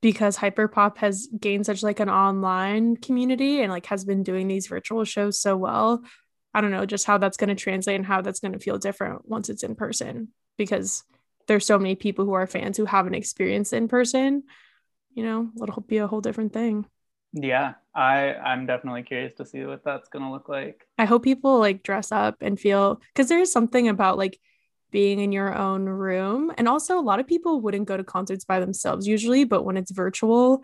[0.06, 4.68] because hyperpop has gained such like an online community and like has been doing these
[4.68, 6.04] virtual shows so well.
[6.54, 8.78] I don't know just how that's going to translate and how that's going to feel
[8.78, 10.28] different once it's in person
[10.60, 11.04] because
[11.48, 14.44] there's so many people who are fans who haven't experienced in person.
[15.16, 16.86] You know it'll be a whole different thing.
[17.34, 20.86] Yeah i i'm definitely curious to see what that's going to look like.
[21.00, 24.40] I hope people like dress up and feel because there's something about like
[24.96, 28.46] being in your own room and also a lot of people wouldn't go to concerts
[28.46, 30.64] by themselves usually but when it's virtual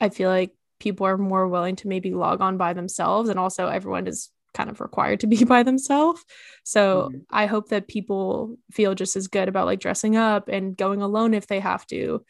[0.00, 3.66] i feel like people are more willing to maybe log on by themselves and also
[3.66, 6.24] everyone is kind of required to be by themselves.
[6.62, 7.18] So mm-hmm.
[7.28, 11.34] I hope that people feel just as good about like dressing up and going alone
[11.34, 12.24] if they have to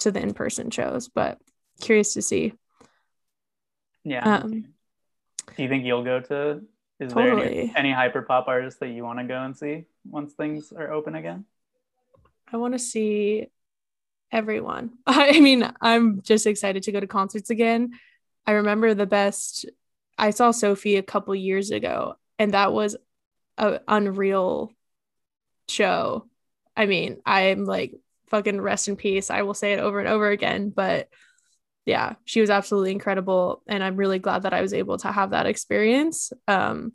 [0.00, 1.08] to the in-person shows.
[1.08, 1.38] But
[1.80, 2.52] curious to see.
[4.04, 4.36] Yeah.
[4.36, 4.50] Um,
[5.56, 6.62] Do you think you'll go to
[7.00, 7.42] is totally.
[7.42, 10.72] there any, any hyper pop artists that you want to go and see once things
[10.72, 11.44] are open again?
[12.52, 13.46] I want to see
[14.30, 14.90] everyone.
[15.06, 17.92] I mean, I'm just excited to go to concerts again.
[18.46, 19.66] I remember the best
[20.18, 22.96] I saw Sophie a couple years ago, and that was
[23.58, 24.72] an unreal
[25.68, 26.28] show.
[26.76, 27.94] I mean, I'm like
[28.28, 29.30] fucking rest in peace.
[29.30, 31.08] I will say it over and over again, but
[31.84, 35.30] yeah, she was absolutely incredible, and I'm really glad that I was able to have
[35.30, 36.32] that experience.
[36.46, 36.92] Um,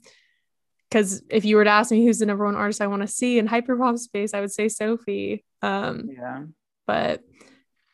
[0.89, 3.08] because if you were to ask me who's the number one artist I want to
[3.08, 5.43] see in hyperpop space, I would say Sophie.
[5.62, 6.43] Um, yeah,
[6.86, 7.21] but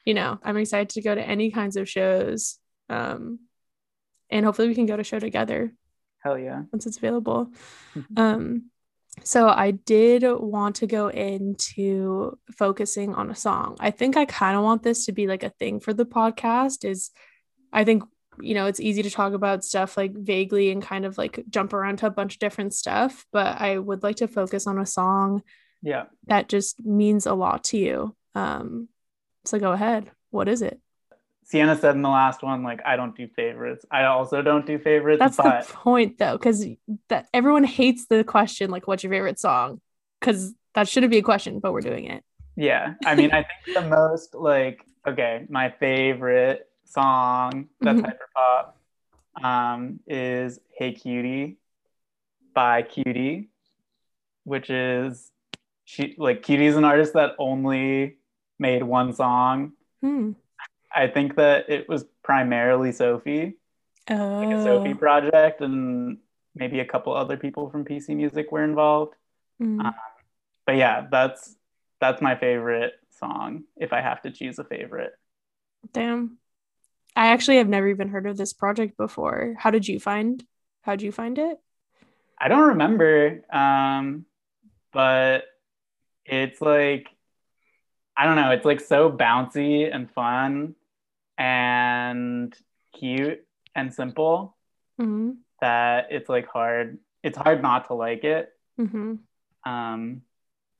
[0.05, 2.59] you know, I'm excited to go to any kinds of shows.
[2.89, 3.39] Um,
[4.29, 5.73] and hopefully we can go to show together.
[6.19, 6.63] Hell yeah.
[6.71, 7.51] Once it's available.
[8.17, 8.69] um
[9.23, 13.77] so I did want to go into focusing on a song.
[13.79, 16.83] I think I kind of want this to be like a thing for the podcast
[16.83, 17.11] is
[17.71, 18.03] I think
[18.39, 21.73] you know, it's easy to talk about stuff like vaguely and kind of like jump
[21.73, 24.85] around to a bunch of different stuff, but I would like to focus on a
[24.85, 25.43] song
[25.83, 28.15] yeah that just means a lot to you.
[28.35, 28.87] Um
[29.45, 30.09] so go ahead.
[30.31, 30.79] What is it?
[31.43, 33.85] Sienna said in the last one, like, I don't do favorites.
[33.91, 35.19] I also don't do favorites.
[35.19, 35.67] That's but...
[35.67, 36.65] the point, though, because
[37.09, 39.81] that everyone hates the question, like, what's your favorite song?
[40.19, 42.23] Because that shouldn't be a question, but we're doing it.
[42.55, 42.93] Yeah.
[43.05, 48.05] I mean, I think the most, like, okay, my favorite song that's mm-hmm.
[48.05, 51.57] hyperpop um, is Hey Cutie
[52.53, 53.49] by Cutie,
[54.43, 55.31] which is
[55.85, 58.17] she like Cutie is an artist that only
[58.59, 59.73] made one song.
[60.01, 60.31] Hmm.
[60.95, 63.55] I think that it was primarily Sophie,
[64.09, 64.39] oh.
[64.39, 64.95] like a Sophie oh.
[64.95, 66.19] project, and
[66.55, 69.15] maybe a couple other people from PC Music were involved.
[69.61, 69.83] Mm.
[69.83, 69.93] Um,
[70.65, 71.55] but yeah, that's
[71.99, 75.13] that's my favorite song if I have to choose a favorite.
[75.91, 76.37] Damn.
[77.15, 79.55] I actually have never even heard of this project before.
[79.57, 80.43] How did you find
[80.81, 81.57] how did you find it?
[82.39, 83.41] I don't remember.
[83.51, 84.25] Um,
[84.91, 85.45] but
[86.25, 87.09] it's like
[88.15, 90.75] I don't know, it's like so bouncy and fun
[91.37, 92.55] and
[92.93, 93.45] cute
[93.75, 94.55] and simple
[94.99, 95.31] mm-hmm.
[95.61, 98.49] that it's like hard it's hard not to like it
[98.79, 99.15] mm-hmm.
[99.69, 100.21] um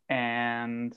[0.10, 0.96] and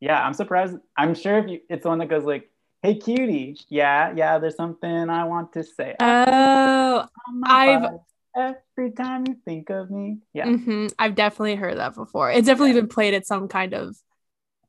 [0.00, 2.48] yeah i'm surprised i'm sure if you it's the one that goes like
[2.82, 7.06] hey cutie yeah yeah there's something i want to say oh
[7.44, 7.90] i've
[8.36, 10.86] every time you think of me yeah mm-hmm.
[10.98, 12.80] i've definitely heard that before it's definitely yeah.
[12.80, 13.96] been played at some kind of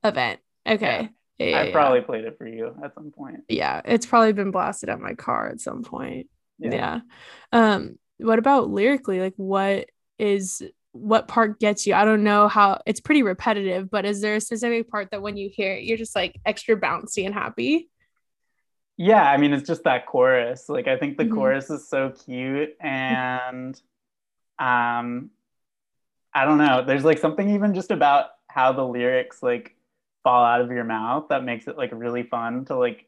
[0.03, 1.07] event okay yeah.
[1.39, 3.41] Yeah, I probably played it for you at some point.
[3.49, 6.27] Yeah, it's probably been blasted at my car at some point.
[6.59, 6.71] Yeah.
[6.71, 6.99] yeah.
[7.51, 9.19] Um, what about lyrically?
[9.19, 11.95] Like what is what part gets you?
[11.95, 15.37] I don't know how it's pretty repetitive, but is there a specific part that when
[15.37, 17.89] you hear it, you're just like extra bouncy and happy?
[18.97, 20.69] Yeah, I mean it's just that chorus.
[20.69, 21.33] Like I think the mm-hmm.
[21.33, 23.79] chorus is so cute and
[24.59, 25.31] um
[26.35, 26.83] I don't know.
[26.83, 29.75] There's like something even just about how the lyrics like
[30.23, 33.07] fall out of your mouth that makes it like really fun to like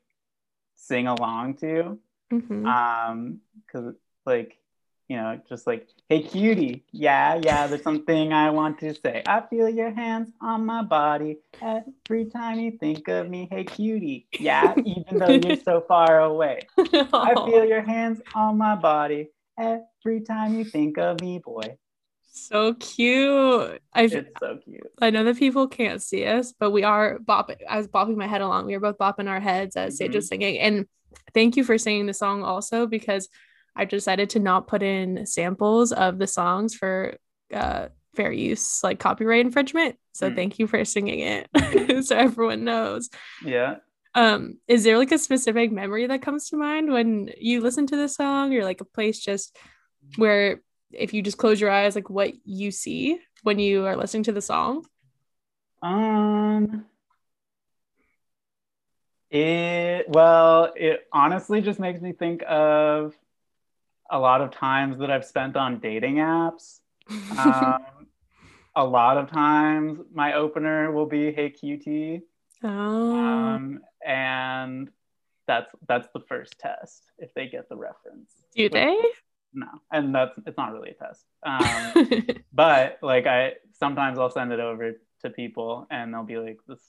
[0.76, 1.98] sing along to
[2.32, 2.65] mm-hmm.
[2.65, 3.93] um because
[4.26, 4.58] like
[5.07, 9.41] you know just like hey cutie yeah yeah there's something i want to say i
[9.49, 14.73] feel your hands on my body every time you think of me hey cutie yeah
[14.85, 20.55] even though you're so far away i feel your hands on my body every time
[20.55, 21.77] you think of me boy
[22.37, 23.81] so cute.
[23.93, 24.91] I it's so cute.
[25.01, 27.59] I know that people can't see us, but we are bopping.
[27.67, 28.65] I was bopping my head along.
[28.65, 29.97] We were both bopping our heads as mm-hmm.
[29.97, 30.59] Sage was singing.
[30.59, 30.85] And
[31.33, 33.29] thank you for singing the song also because
[33.75, 37.17] I decided to not put in samples of the songs for
[37.53, 39.97] uh, fair use, like copyright infringement.
[40.13, 40.35] So mm.
[40.35, 42.01] thank you for singing it, mm-hmm.
[42.01, 43.09] so everyone knows.
[43.43, 43.77] Yeah.
[44.13, 47.97] Um, is there like a specific memory that comes to mind when you listen to
[47.97, 49.57] the song, or like a place just
[50.15, 50.61] where
[50.91, 54.31] if you just close your eyes like what you see when you are listening to
[54.31, 54.85] the song
[55.81, 56.85] um
[59.35, 63.13] It well, it honestly just makes me think of
[64.09, 66.79] a lot of times that I've spent on dating apps.
[67.37, 68.07] Um,
[68.75, 72.23] a lot of times my opener will be "Hey Cutie,"
[72.63, 73.15] oh.
[73.15, 74.89] um, and
[75.47, 78.31] that's that's the first test if they get the reference.
[78.55, 78.97] Do they?
[79.53, 81.23] No, and that's it's not really a test.
[81.43, 86.59] Um, but like I sometimes I'll send it over to people and they'll be like
[86.67, 86.81] this.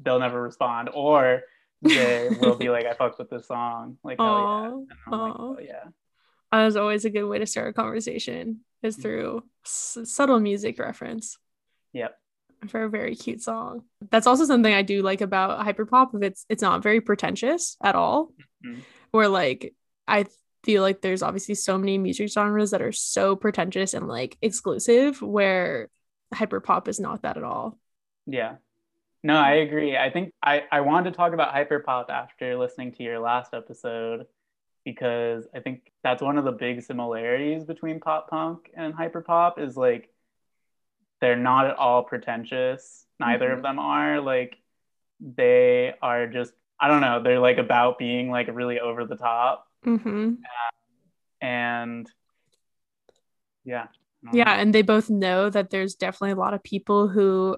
[0.00, 1.42] They'll never respond, or
[1.82, 5.84] they will be like, "I fucked with this song." Like, oh yeah, like, oh yeah.
[6.52, 9.02] That was always a good way to start a conversation is Mm-hmm.
[9.02, 11.36] through s- subtle music reference
[11.92, 12.16] Yep.
[12.68, 13.82] for a very cute song.
[14.10, 16.14] That's also something I do like about hyperpop.
[16.14, 18.32] If it's it's not very pretentious at all,
[18.64, 18.80] Mhm.
[19.10, 19.74] where like
[20.06, 20.26] I
[20.64, 25.20] feel like there's obviously so many music genres that are so pretentious and like exclusive,
[25.22, 25.88] where
[26.34, 27.78] hyperpop is not that at all.
[28.26, 28.56] Yeah.
[29.22, 29.96] No, I agree.
[29.96, 34.26] I think I, I wanted to talk about hyperpop after listening to your last episode
[34.84, 39.76] because I think that's one of the big similarities between pop punk and hyperpop is
[39.76, 40.08] like
[41.20, 43.04] they're not at all pretentious.
[43.18, 43.52] Neither Mhm.
[43.54, 44.20] of them are.
[44.20, 44.56] Like
[45.20, 49.66] they are just I don't know, they're like about being like really over the top
[49.84, 50.34] Mm-hmm.
[51.40, 52.10] and
[53.64, 53.86] yeah.
[54.32, 54.50] Yeah, know.
[54.50, 57.56] and they both know that there's definitely a lot of people who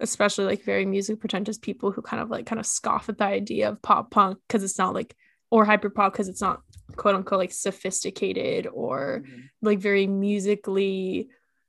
[0.00, 3.24] especially like very music pretentious people who kind of like kind of scoff at the
[3.24, 5.14] idea of pop punk because it's not like
[5.50, 6.60] or hyper pop because it's not
[6.96, 9.42] quote unquote like sophisticated or Mhm.
[9.62, 11.28] like very musically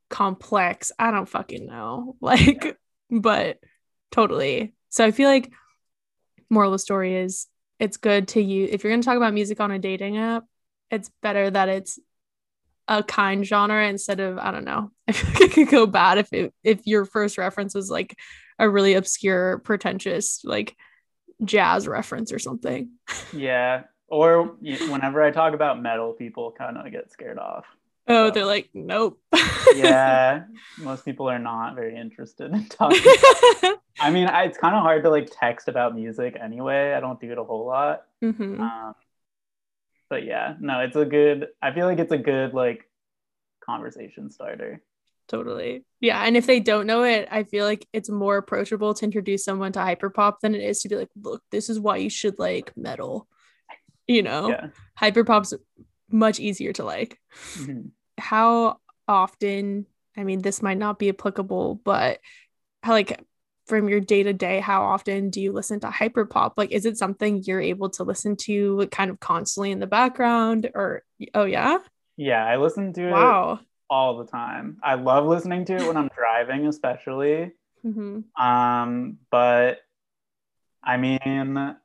[0.09, 0.91] complex.
[0.97, 2.15] I don't fucking know.
[2.21, 2.77] Like
[3.09, 3.59] but
[4.11, 4.73] totally.
[4.89, 5.51] So I feel like
[6.49, 7.47] moral of the story is
[7.79, 10.43] it's good to you if you're going to talk about music on a dating app,
[10.89, 11.99] it's better that it's
[12.88, 14.91] a kind genre instead of I don't know.
[15.08, 18.17] I feel like it could go bad if it, if your first reference was like
[18.60, 20.76] a really obscure, pretentious like
[21.43, 22.89] jazz reference or something.
[23.34, 23.84] Yeah.
[24.08, 24.56] Or
[24.89, 27.65] whenever I talk about metal, people kind of get scared off.
[28.08, 29.19] Oh, So- they're like, nope.
[29.76, 30.43] yeah
[30.78, 33.02] most people are not very interested in talking
[34.00, 37.19] i mean I, it's kind of hard to like text about music anyway i don't
[37.19, 38.60] do it a whole lot Mhm.
[38.62, 38.95] um,
[40.09, 42.83] but yeah no it's a good i feel like it's a good like
[43.63, 44.81] conversation starter
[45.27, 45.83] Totally.
[45.99, 46.23] Yeah.
[46.23, 49.73] And if they don't know it, I feel like it's more approachable to introduce someone
[49.73, 52.71] to hyperpop than it is to be like, look, this is why you should like
[52.77, 53.27] metal.
[54.07, 54.67] You know, yeah
[54.97, 55.53] hyperpop's
[56.09, 57.19] much easier to like.
[57.55, 57.89] Mhm.
[58.17, 62.19] How often, I mean, this might not be applicable, but
[62.81, 63.21] how like
[63.67, 66.53] from your day to day, how often do you listen to hyperpop?
[66.58, 70.69] Like, is it something you're able to listen to kind of constantly in the background?
[70.73, 71.03] Or,
[71.34, 71.80] oh, yeah?
[72.19, 73.60] yeah i listen to it Wow.
[73.91, 77.51] all the time i love listening to it when i'm driving especially
[77.84, 79.80] hmm Um, but
[80.84, 81.75] I mean,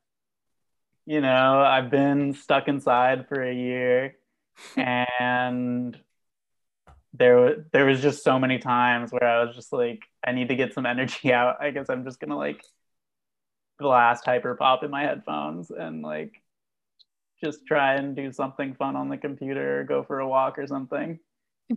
[1.07, 4.17] you know, I've been stuck inside for a year
[4.77, 5.99] and
[7.15, 10.57] there there was just so many times where I was just like, I need to
[10.57, 11.57] get some energy out.
[11.61, 12.65] I guess I'm just gonna like
[13.79, 16.33] blast hyper pop in my headphones and like
[17.43, 20.67] just try and do something fun on the computer or go for a walk or
[20.67, 21.19] something.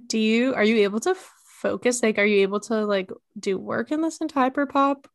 [0.07, 2.03] Do you, are you able to focus?
[2.03, 5.07] Like, are you able to like do work and listen to hyper pop?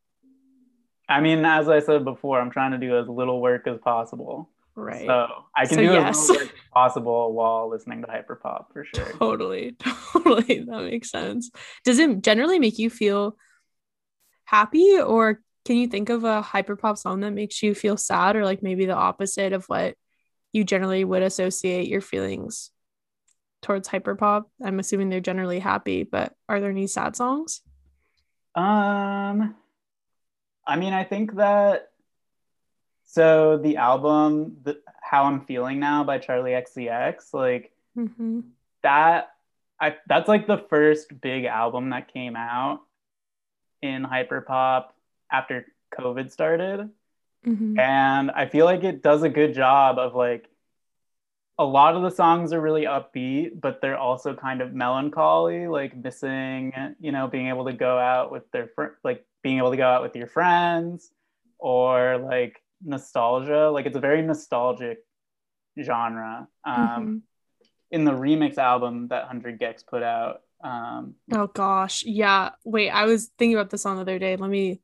[1.09, 4.49] I mean, as I said before, I'm trying to do as little work as possible.
[4.81, 5.07] Right.
[5.07, 6.19] So I can So do yes.
[6.19, 9.05] as little as possible while listening to hyperpop for sure.
[9.19, 9.77] Totally,
[10.13, 10.65] totally.
[10.67, 11.51] That makes sense.
[11.85, 13.37] Does it generally make you feel
[14.45, 18.45] happy, or can you think of a hyperpop song that makes you feel sad, or
[18.45, 19.95] like maybe the opposite of what
[20.53, 22.71] you generally would associate your feelings
[23.63, 24.45] towards hyperpop?
[24.65, 27.61] I'm assuming they're generally happy, but are there any sad songs?
[28.55, 29.55] Um,
[30.67, 31.90] I mean, I think that
[33.13, 38.41] so the album, the, "How I'm Feeling Now" by Charli XCX, like Mm-hmm.
[38.83, 39.33] that,
[39.81, 42.83] I that's like the first big album that came out
[43.83, 44.91] in hyperpop
[45.31, 45.67] after
[45.99, 46.91] COVID started.
[47.47, 47.79] Mm-hmm.
[47.81, 50.47] and I feel like it does a good job of like
[51.59, 55.97] a lot of the songs are really upbeat, but they're also kind of melancholy, like
[55.97, 59.77] missing, you know, being able to go out with their fr- like being able to
[59.79, 61.11] go out with your friends
[61.59, 63.71] or like nostalgia.
[63.71, 64.99] Like it's a very nostalgic
[65.81, 66.49] genre.
[66.65, 67.17] Um, Mm-hmm.
[67.93, 72.05] In the remix album that Hundred gecs put out, um, Oh gosh.
[72.05, 72.51] Yeah.
[72.65, 74.37] Wait, I was thinking about this on the other day.
[74.37, 74.81] Let me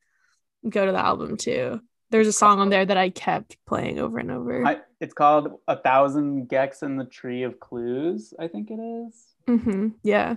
[0.68, 1.80] go to the album too.
[2.10, 4.66] There's a song on there that I kept playing over and over.
[4.66, 9.24] I, it's called A Thousand gecs in the Tree of Clues, I think it is.
[9.46, 10.34] hmm Yeah.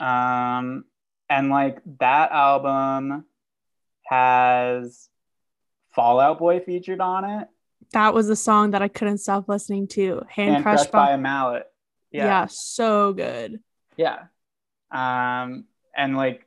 [0.00, 0.84] Um,
[1.28, 3.26] and like that album
[4.04, 5.08] has
[5.98, 7.48] Fall Out Boy featured on it.
[7.92, 10.22] That was the song that I couldn't stop listening to.
[10.28, 11.66] Hand, And crushed, Crushed by by, a Mallet.
[12.12, 12.24] yeah.
[12.24, 12.46] Yeah.
[12.48, 13.58] so good.
[13.96, 14.26] Yeah.
[14.92, 15.64] Um,
[15.96, 16.46] and like,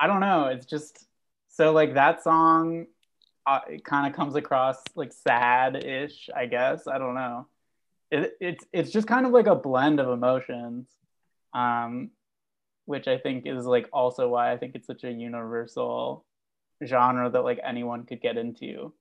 [0.00, 0.46] I don't know.
[0.46, 1.06] It's just
[1.50, 2.86] so like that song.
[3.46, 6.86] Uh, it kind of comes across like sad-ish, I guess.
[6.86, 7.48] I don't know.
[8.10, 10.88] It, it's it's just kind of like a blend of emotions,
[11.52, 12.10] um,
[12.86, 16.24] which I think is like also why I think it's such a universal
[16.84, 18.92] genre that like anyone could get into.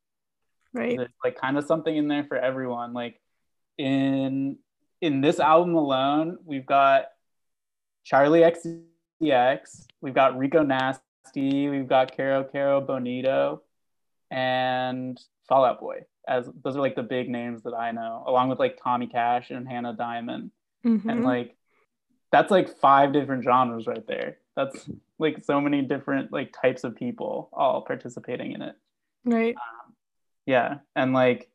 [0.73, 0.97] Right.
[0.97, 2.93] There's like kind of something in there for everyone.
[2.93, 3.19] Like
[3.77, 4.57] in
[5.01, 7.05] in this album alone, we've got
[8.05, 8.41] Charli
[9.21, 13.63] XCX, we've got Rico Nasty, we've got Kero Kero Bonito,
[14.29, 16.05] and Fall Out Boy.
[16.27, 19.49] As those are like the big names that I know, along with like Tommy Cash
[19.49, 20.51] and Hannah Diamond.
[20.83, 21.23] And Mhm.
[21.23, 21.55] like
[22.31, 24.37] that's like five different genres right there.
[24.55, 28.75] That's like so many different like types of people all participating in it
[29.23, 29.55] right.
[30.47, 31.47] yeah and like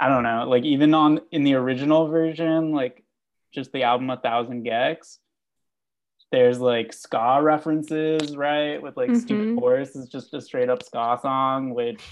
[0.00, 3.04] i don't know like even on in the original version like
[3.52, 5.18] just the album a thousand gecs
[6.32, 9.20] there's like ska references right with like Mhm.
[9.20, 12.02] stupid horse is just a straight up ska song which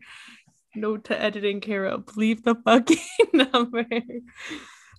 [0.77, 1.99] Note to editing Caro.
[1.99, 2.99] Bleep the fucking
[3.53, 3.85] number.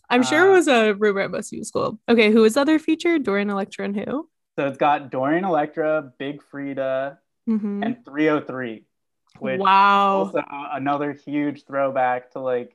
[0.09, 1.99] I'm sure it Uh, was a rumor at most of school.
[2.07, 3.23] Okay, who was other featured?
[3.23, 4.29] Dorian Electra and who?
[4.57, 7.17] so it's got dorian electra Big Freedia
[7.49, 7.83] Mhm.
[7.85, 8.85] and 3OH!3
[9.39, 10.07] which Wow.
[10.19, 12.73] also another huge throwback to like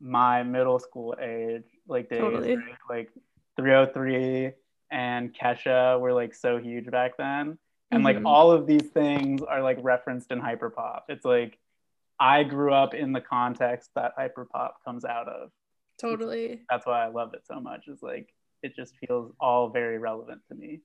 [0.00, 2.56] my middle school age like days Totally.
[2.56, 2.74] right?
[2.90, 3.10] like
[3.56, 4.52] 3OH!3
[4.90, 7.58] and kesha were like so huge back then
[7.92, 8.26] and like Mhm.
[8.26, 11.60] all of these things are like referenced in hyperpop it's like
[12.20, 15.50] i grew up in the context that hyperpop comes out of
[16.00, 16.62] Totally.
[16.70, 18.28] that's why i love it so much is like
[18.62, 20.80] it just feels all very relevant to me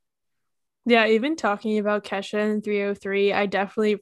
[0.85, 3.97] Yeah, even talking about Kesha and 3OH!3, I definitely,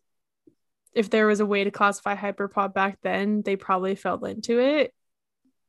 [0.93, 4.93] if there was a way to classify hyperpop back then, they probably fell into it.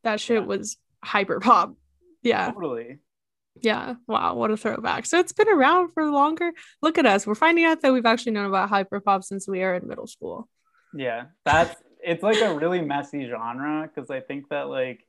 [0.04, 0.46] That shit Yeah.
[0.46, 1.74] was hyperpop.
[2.22, 2.98] Yeah, totally
[3.62, 3.94] yeah.
[4.07, 5.07] Wow, what a throwback.
[5.07, 6.52] So it's been around for longer.
[6.82, 7.26] Look at us.
[7.26, 10.48] We're finding out that we've actually known about hyperpop since we are in middle school.
[10.97, 15.07] Yeah, that's it's like a really messy genre because I think that like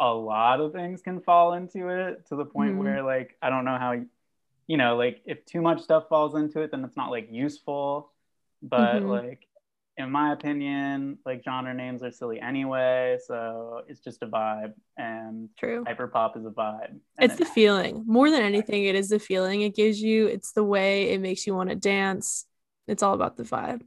[0.00, 2.78] a lot of things can fall into it to the point Mhm.
[2.78, 3.92] where like I don't know how
[4.66, 8.12] you know like if too much stuff falls into it then it's not like useful
[8.62, 9.08] but Mhm.
[9.08, 9.48] like
[9.96, 15.48] in my opinion like genre names are silly anyway so it's just a vibe and
[15.56, 15.84] True.
[15.84, 18.04] hyperpop is a vibe It's it- the feeling.
[18.06, 20.26] More than anything, it is the feeling it gives you.
[20.28, 22.46] It's the way it makes you want to dance.
[22.86, 23.82] It's all about the vibe.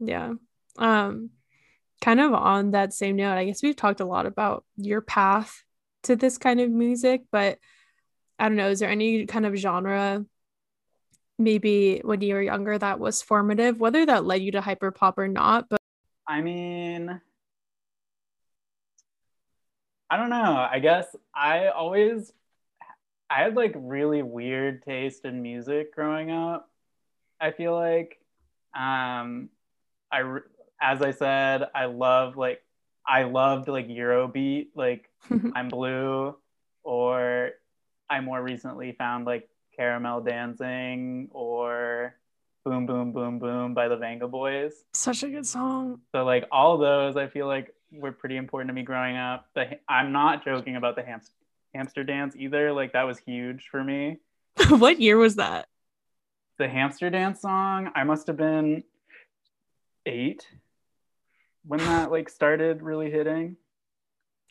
[0.00, 0.32] Yeah.
[0.78, 1.30] Um
[2.00, 5.62] kind of on that same note, I guess we've talked a lot about your path
[6.04, 7.58] to this kind of music, but
[8.38, 10.24] I don't know, is there any kind of genre
[11.38, 15.28] maybe when you were younger that was formative, whether that led you to hyperpop or
[15.28, 15.80] not, but
[16.26, 17.20] I mean,
[20.08, 20.68] I don't know.
[20.70, 22.32] I guess I always
[23.28, 26.68] I had like really weird taste in music growing up.
[27.40, 28.18] I feel like
[28.78, 29.48] um
[30.12, 30.38] I
[30.80, 32.62] as I said, I love like
[33.06, 35.08] I loved like Eurobeat, like
[35.54, 36.36] I'm Blue
[36.82, 37.50] or
[38.08, 39.48] I more recently found like
[39.78, 42.14] Caramelldansen or
[42.64, 44.72] Boom Boom Boom Boom by the Vengaboys.
[44.92, 46.00] Such a good song.
[46.12, 49.46] So like all those, I feel like were pretty important to me growing up.
[49.54, 51.34] The I'm not joking about the hamster
[51.74, 52.72] hamster dance either.
[52.72, 54.18] Like that was huge for me.
[54.68, 55.68] what year was that?
[56.58, 57.90] The hamster dance song.
[57.94, 58.84] I must have been
[60.10, 60.46] eight
[61.64, 63.56] when that like started really hitting.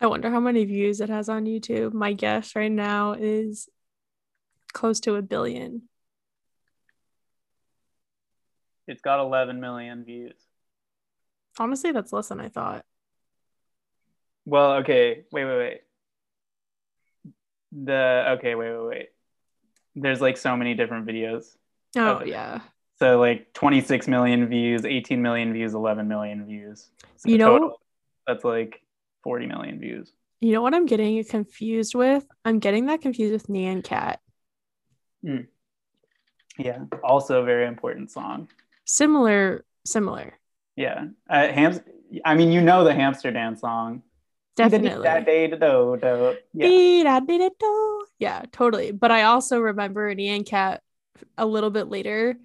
[0.01, 1.93] I wonder how many views it has on YouTube.
[1.93, 3.67] My guess right now is
[4.71, 5.83] close to a billion.
[8.87, 10.37] It's got 11 million views.
[11.59, 12.85] Honestly, that's less than I thought.
[14.45, 15.25] Well, okay.
[15.31, 15.81] Wait, wait, wait.
[17.71, 19.09] The okay, wait, wait, wait.
[19.95, 21.45] There's like so many different videos.
[21.97, 22.61] Oh, yeah.
[22.99, 26.89] So like 26 million views, 18 million views, 11 million views.
[27.17, 27.81] So You know- total,
[28.27, 28.81] that's like
[29.23, 30.11] 40 million views.
[30.41, 32.25] You know what I'm getting confused with?
[32.45, 34.21] I'm getting that confused with Nyan Cat.
[36.57, 36.85] Yeah.
[37.03, 38.47] Also a very important song.
[38.85, 40.37] Similar, similar.
[40.75, 41.07] Yeah.
[41.29, 41.81] Uh, hams-
[42.25, 44.03] I mean, you know the hamster dance song.
[44.55, 45.03] Definitely.
[46.53, 46.67] Yeah.
[48.17, 48.91] Yeah, totally.
[48.91, 50.81] But I also remember Nyan Cat
[51.37, 52.37] a little bit later.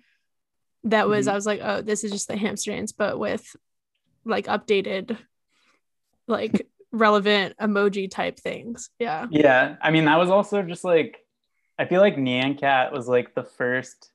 [0.84, 1.32] That was Mhm.
[1.32, 3.56] I was like, oh, this is just the hamster dance, but with
[4.24, 5.16] like updated,
[6.26, 8.90] like relevant emoji type things.
[8.98, 9.26] Yeah.
[9.30, 9.76] Yeah.
[9.80, 11.18] I mean, that was also just like,
[11.78, 14.10] I feel like Nyan Cat was like the first,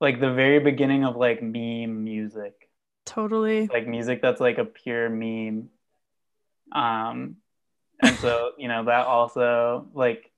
[0.00, 2.54] like the very beginning of like meme music.
[3.06, 3.66] Totally.
[3.66, 5.68] like music that's like a pure meme
[6.72, 7.36] um
[8.02, 10.32] and so you know that also like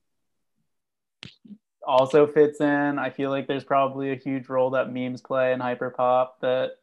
[1.87, 2.99] also fits in.
[2.99, 6.73] I feel like there's probably a huge role that memes play in hyperpop that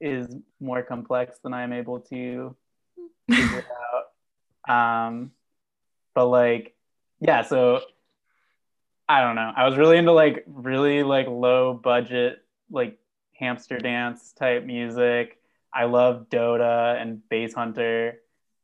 [0.00, 0.28] is
[0.60, 2.54] more complex than i'm able to
[3.30, 3.64] figure
[4.68, 5.08] out.
[5.08, 5.32] Um
[6.14, 6.74] but like
[7.20, 7.80] yeah so
[9.08, 9.52] i don't know.
[9.54, 12.98] I was really into like really like low budget like
[13.32, 15.38] hamster dance type music.
[15.72, 18.14] I love dota and Basshunter.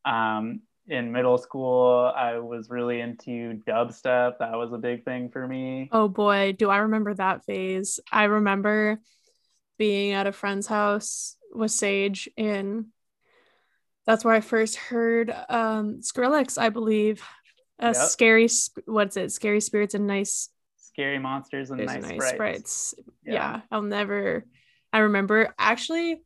[0.04, 5.46] Um in middle school i was really into dubstep that was a big thing for
[5.46, 8.00] me Oh boy, do I remember that phase.
[8.10, 8.98] I remember
[9.78, 12.86] being at a friend's house with Sage and
[14.06, 17.22] that's where I first heard um Skrillex, I believe.
[17.78, 17.96] A Yep.
[17.96, 18.48] scary
[18.86, 19.32] what's it?
[19.32, 22.30] Scary spirits and nice scary monsters and nice, nice sprites.
[22.30, 22.94] sprites.
[23.24, 23.60] Yeah.
[23.70, 24.44] I'll never.
[24.92, 26.22] I remember actually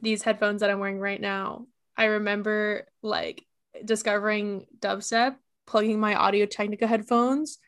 [0.00, 1.66] these headphones that I'm wearing right now.
[1.96, 3.44] I remember like
[3.84, 7.58] discovering dubstep, plugging my Audio Technica headphones,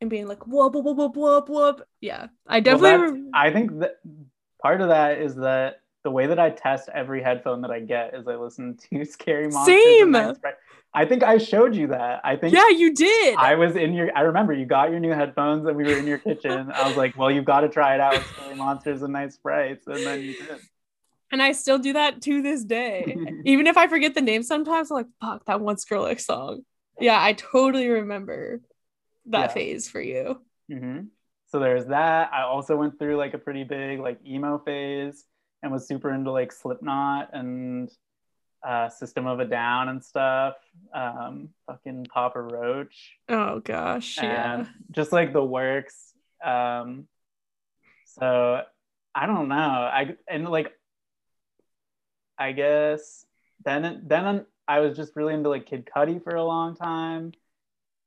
[0.00, 1.82] and being like whoop whoop whoop whoop whoop.
[2.00, 3.12] Yeah, I definitely.
[3.12, 3.96] rem- I think that
[4.62, 8.14] part of that is that the way that I test every headphone that I get
[8.14, 9.76] is I listen to Scary Monsters.
[10.00, 10.52] and Same.
[10.92, 12.20] I think I showed you that.
[12.24, 13.36] I think yeah, you did.
[13.38, 14.10] I was in your.
[14.16, 16.72] I remember you got your new headphones and we were in your kitchen.
[16.74, 19.32] I was like, "Well, you've got to try it out with Scary Monsters and Night
[19.32, 20.58] Sprites," and then you did.
[21.32, 23.16] And I still do that to this day.
[23.44, 26.62] Even if I forget the name sometimes, I'm like, fuck, that one Skrillex song.
[27.00, 28.60] Yeah, I totally remember
[29.26, 29.54] that Yeah.
[29.54, 30.40] phase for you.
[30.70, 31.00] hmm
[31.46, 32.30] So there's that.
[32.32, 35.24] I also went through like a pretty big like emo phase
[35.62, 37.90] and was super into like Slipknot and
[38.66, 40.56] uh, System of a Down and stuff.
[40.94, 44.66] Um, fucking Papa Roach Oh gosh, yeah.
[44.90, 46.12] just like the works.
[46.44, 47.06] Um,
[48.04, 48.62] so
[49.14, 49.54] I don't know.
[49.56, 50.72] I and like
[52.40, 53.26] I guess
[53.64, 57.32] then then I was just really into like Kid Cudi for a long time.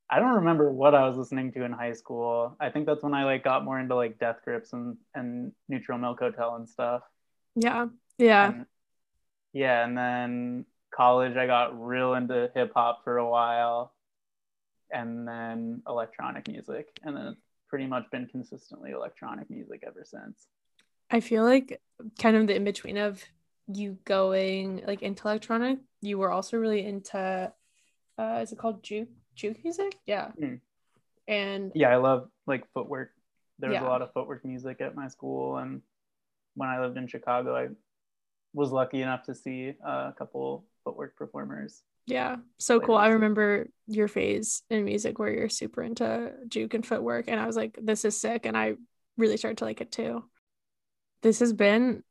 [0.10, 2.56] I don't remember what I was listening to in high school.
[2.60, 5.98] I think that's when I like got more into like Death Grips and and Neutral
[5.98, 7.04] Milk Hotel and stuff.
[7.56, 7.88] Yeah.
[8.18, 8.48] Yeah.
[8.50, 8.66] And-
[9.54, 13.94] yeah, and then college I got real into hip hop for a while,
[14.92, 20.48] and then electronic music, and then it's pretty much been consistently electronic music ever since.
[21.12, 21.80] I feel like
[22.20, 23.24] kind of the in between of
[23.68, 27.52] you going like into electronic, you were also really into
[28.18, 29.98] uh is it called juke juke music?
[30.06, 30.32] Yeah.
[30.42, 30.60] Mm.
[31.28, 33.12] And Yeah, I love like footwork.
[33.60, 33.88] There was Yeah.
[33.88, 35.82] a lot of footwork music at my school, and
[36.56, 37.70] when I lived in Chicago, I
[38.54, 41.84] was lucky enough to see a couple footwork performers.
[42.06, 42.96] yeah, so cool.
[42.98, 47.48] I remember your phase in music where you're super into juke and footwork and I
[47.48, 48.76] was like this is sick and I
[49.18, 50.24] really started to like it too.
[51.22, 52.04] This has been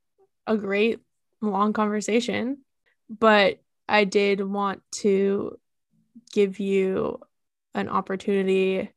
[0.46, 1.00] a great
[1.48, 2.58] long conversation,
[3.10, 5.58] but I did want to
[6.32, 7.20] give you
[7.74, 8.90] an opportunity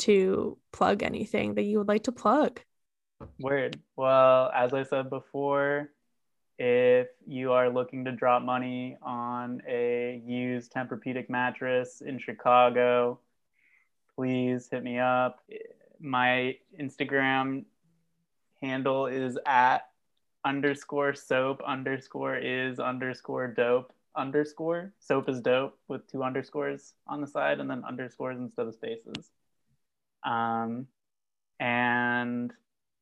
[0.00, 2.60] to plug anything that you would like to plug.
[3.38, 3.80] Word.
[3.96, 5.90] Well, as I said before,
[6.58, 13.20] if you are looking to drop money on a used Tempur-Pedic mattress in Chicago,
[14.16, 15.40] please hit me up.
[16.00, 17.64] My Instagram
[18.60, 19.88] handle is at
[20.44, 24.92] underscore soap underscore is underscore dope underscore.
[25.00, 29.30] Soap is dope with two underscores on the side and then underscores instead of spaces.
[30.24, 30.86] Um,
[31.58, 32.52] and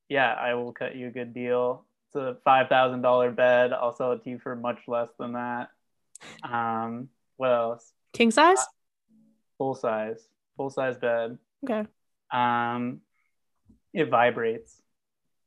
[0.09, 1.85] yeah, I will cut you a good deal.
[2.09, 3.73] It's a five thousand dollar bed.
[3.73, 5.71] I'll sell it to you for much less than that.
[6.43, 7.93] Um, what else?
[8.13, 8.59] King size?
[8.59, 8.65] Uh,
[9.59, 11.39] full size, full size bed.
[11.65, 11.89] Okay.
[12.33, 13.01] Um,
[13.93, 14.80] it vibrates.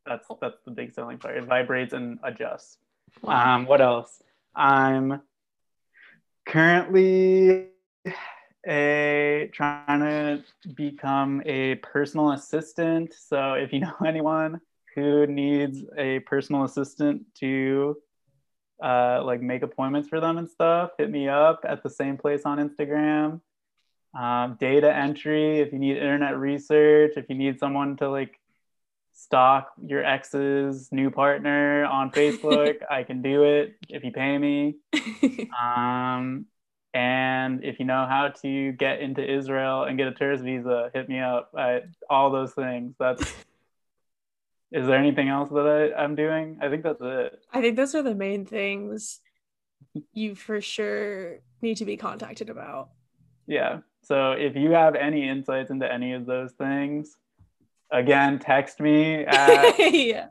[0.05, 1.37] That's that's the big selling part.
[1.37, 2.77] It vibrates and adjusts.
[3.23, 4.21] Um, what else?
[4.55, 5.21] I'm
[6.45, 7.67] currently
[8.65, 10.43] a trying to
[10.73, 13.13] become a personal assistant.
[13.13, 14.61] So if you know anyone
[14.95, 17.97] who needs a personal assistant to
[18.81, 22.41] uh, like make appointments for them and stuff, hit me up at the same place
[22.45, 23.41] on Instagram.
[24.17, 28.39] Um, data entry, if you need internet research, if you need someone to like
[29.13, 34.75] stalk your ex's new partner on Facebook, I can do it if you pay me.
[35.61, 36.45] um,
[36.93, 41.09] and if you know how to get into Israel and get a tourist visa, hit
[41.09, 41.51] me up.
[41.57, 42.95] I, all those things.
[42.99, 43.21] That's.
[44.71, 46.57] Is there anything else that I, I'm doing?
[46.59, 47.39] I think that's it.
[47.51, 49.21] I think those are the main things
[50.13, 52.89] you for sure need to be contacted about.
[53.45, 53.79] Yeah.
[54.01, 57.17] So if you have any insights into any of those things,
[57.93, 60.27] again, text me at yeah.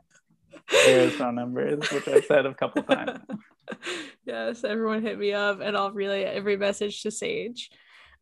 [1.17, 3.19] Phone numbers, which I've said a couple times.
[4.25, 7.69] yes, everyone hit me up and I'll relay every message to Sage.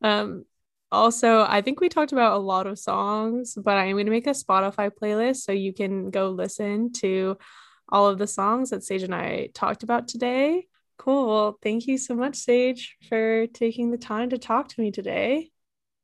[0.01, 0.45] Um,
[0.91, 4.27] also, I think we talked about a lot of songs, but I'm going to make
[4.27, 7.37] a Spotify playlist so you can go listen to
[7.89, 10.67] all of the songs that Sage and I talked about today.
[10.97, 11.27] Cool.
[11.27, 15.49] Well, thank you so much, Sage, for taking the time to talk to me today.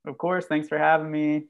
[0.05, 0.45] Of course.
[0.45, 1.47] Thanks for having me.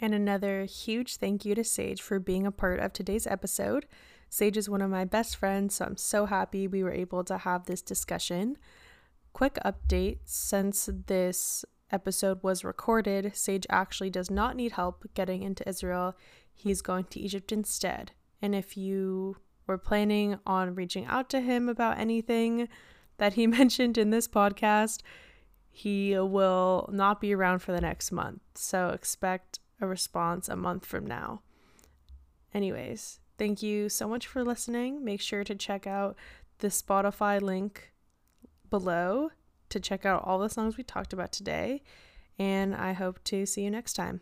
[0.00, 3.86] And another huge thank you to Sage for being a part of today's episode.
[4.28, 7.38] Sage is one of my best friends, so I'm so happy we were able to
[7.38, 8.58] have this discussion.
[9.32, 15.68] Quick update since this episode was recorded, Sage actually does not need help getting into
[15.68, 16.16] Israel.
[16.52, 18.12] He's going to Egypt instead.
[18.42, 19.36] And if you
[19.66, 22.68] were planning on reaching out to him about anything
[23.18, 25.00] that he mentioned in this podcast,
[25.70, 28.40] he will not be around for the next month.
[28.54, 31.42] So expect a response a month from now.
[32.52, 35.04] Anyways, thank you so much for listening.
[35.04, 36.16] Make sure to check out
[36.58, 37.92] the Spotify link
[38.70, 39.30] below
[39.70, 41.82] to check out all the songs we talked about today.
[42.38, 44.20] And I hope to see you next time.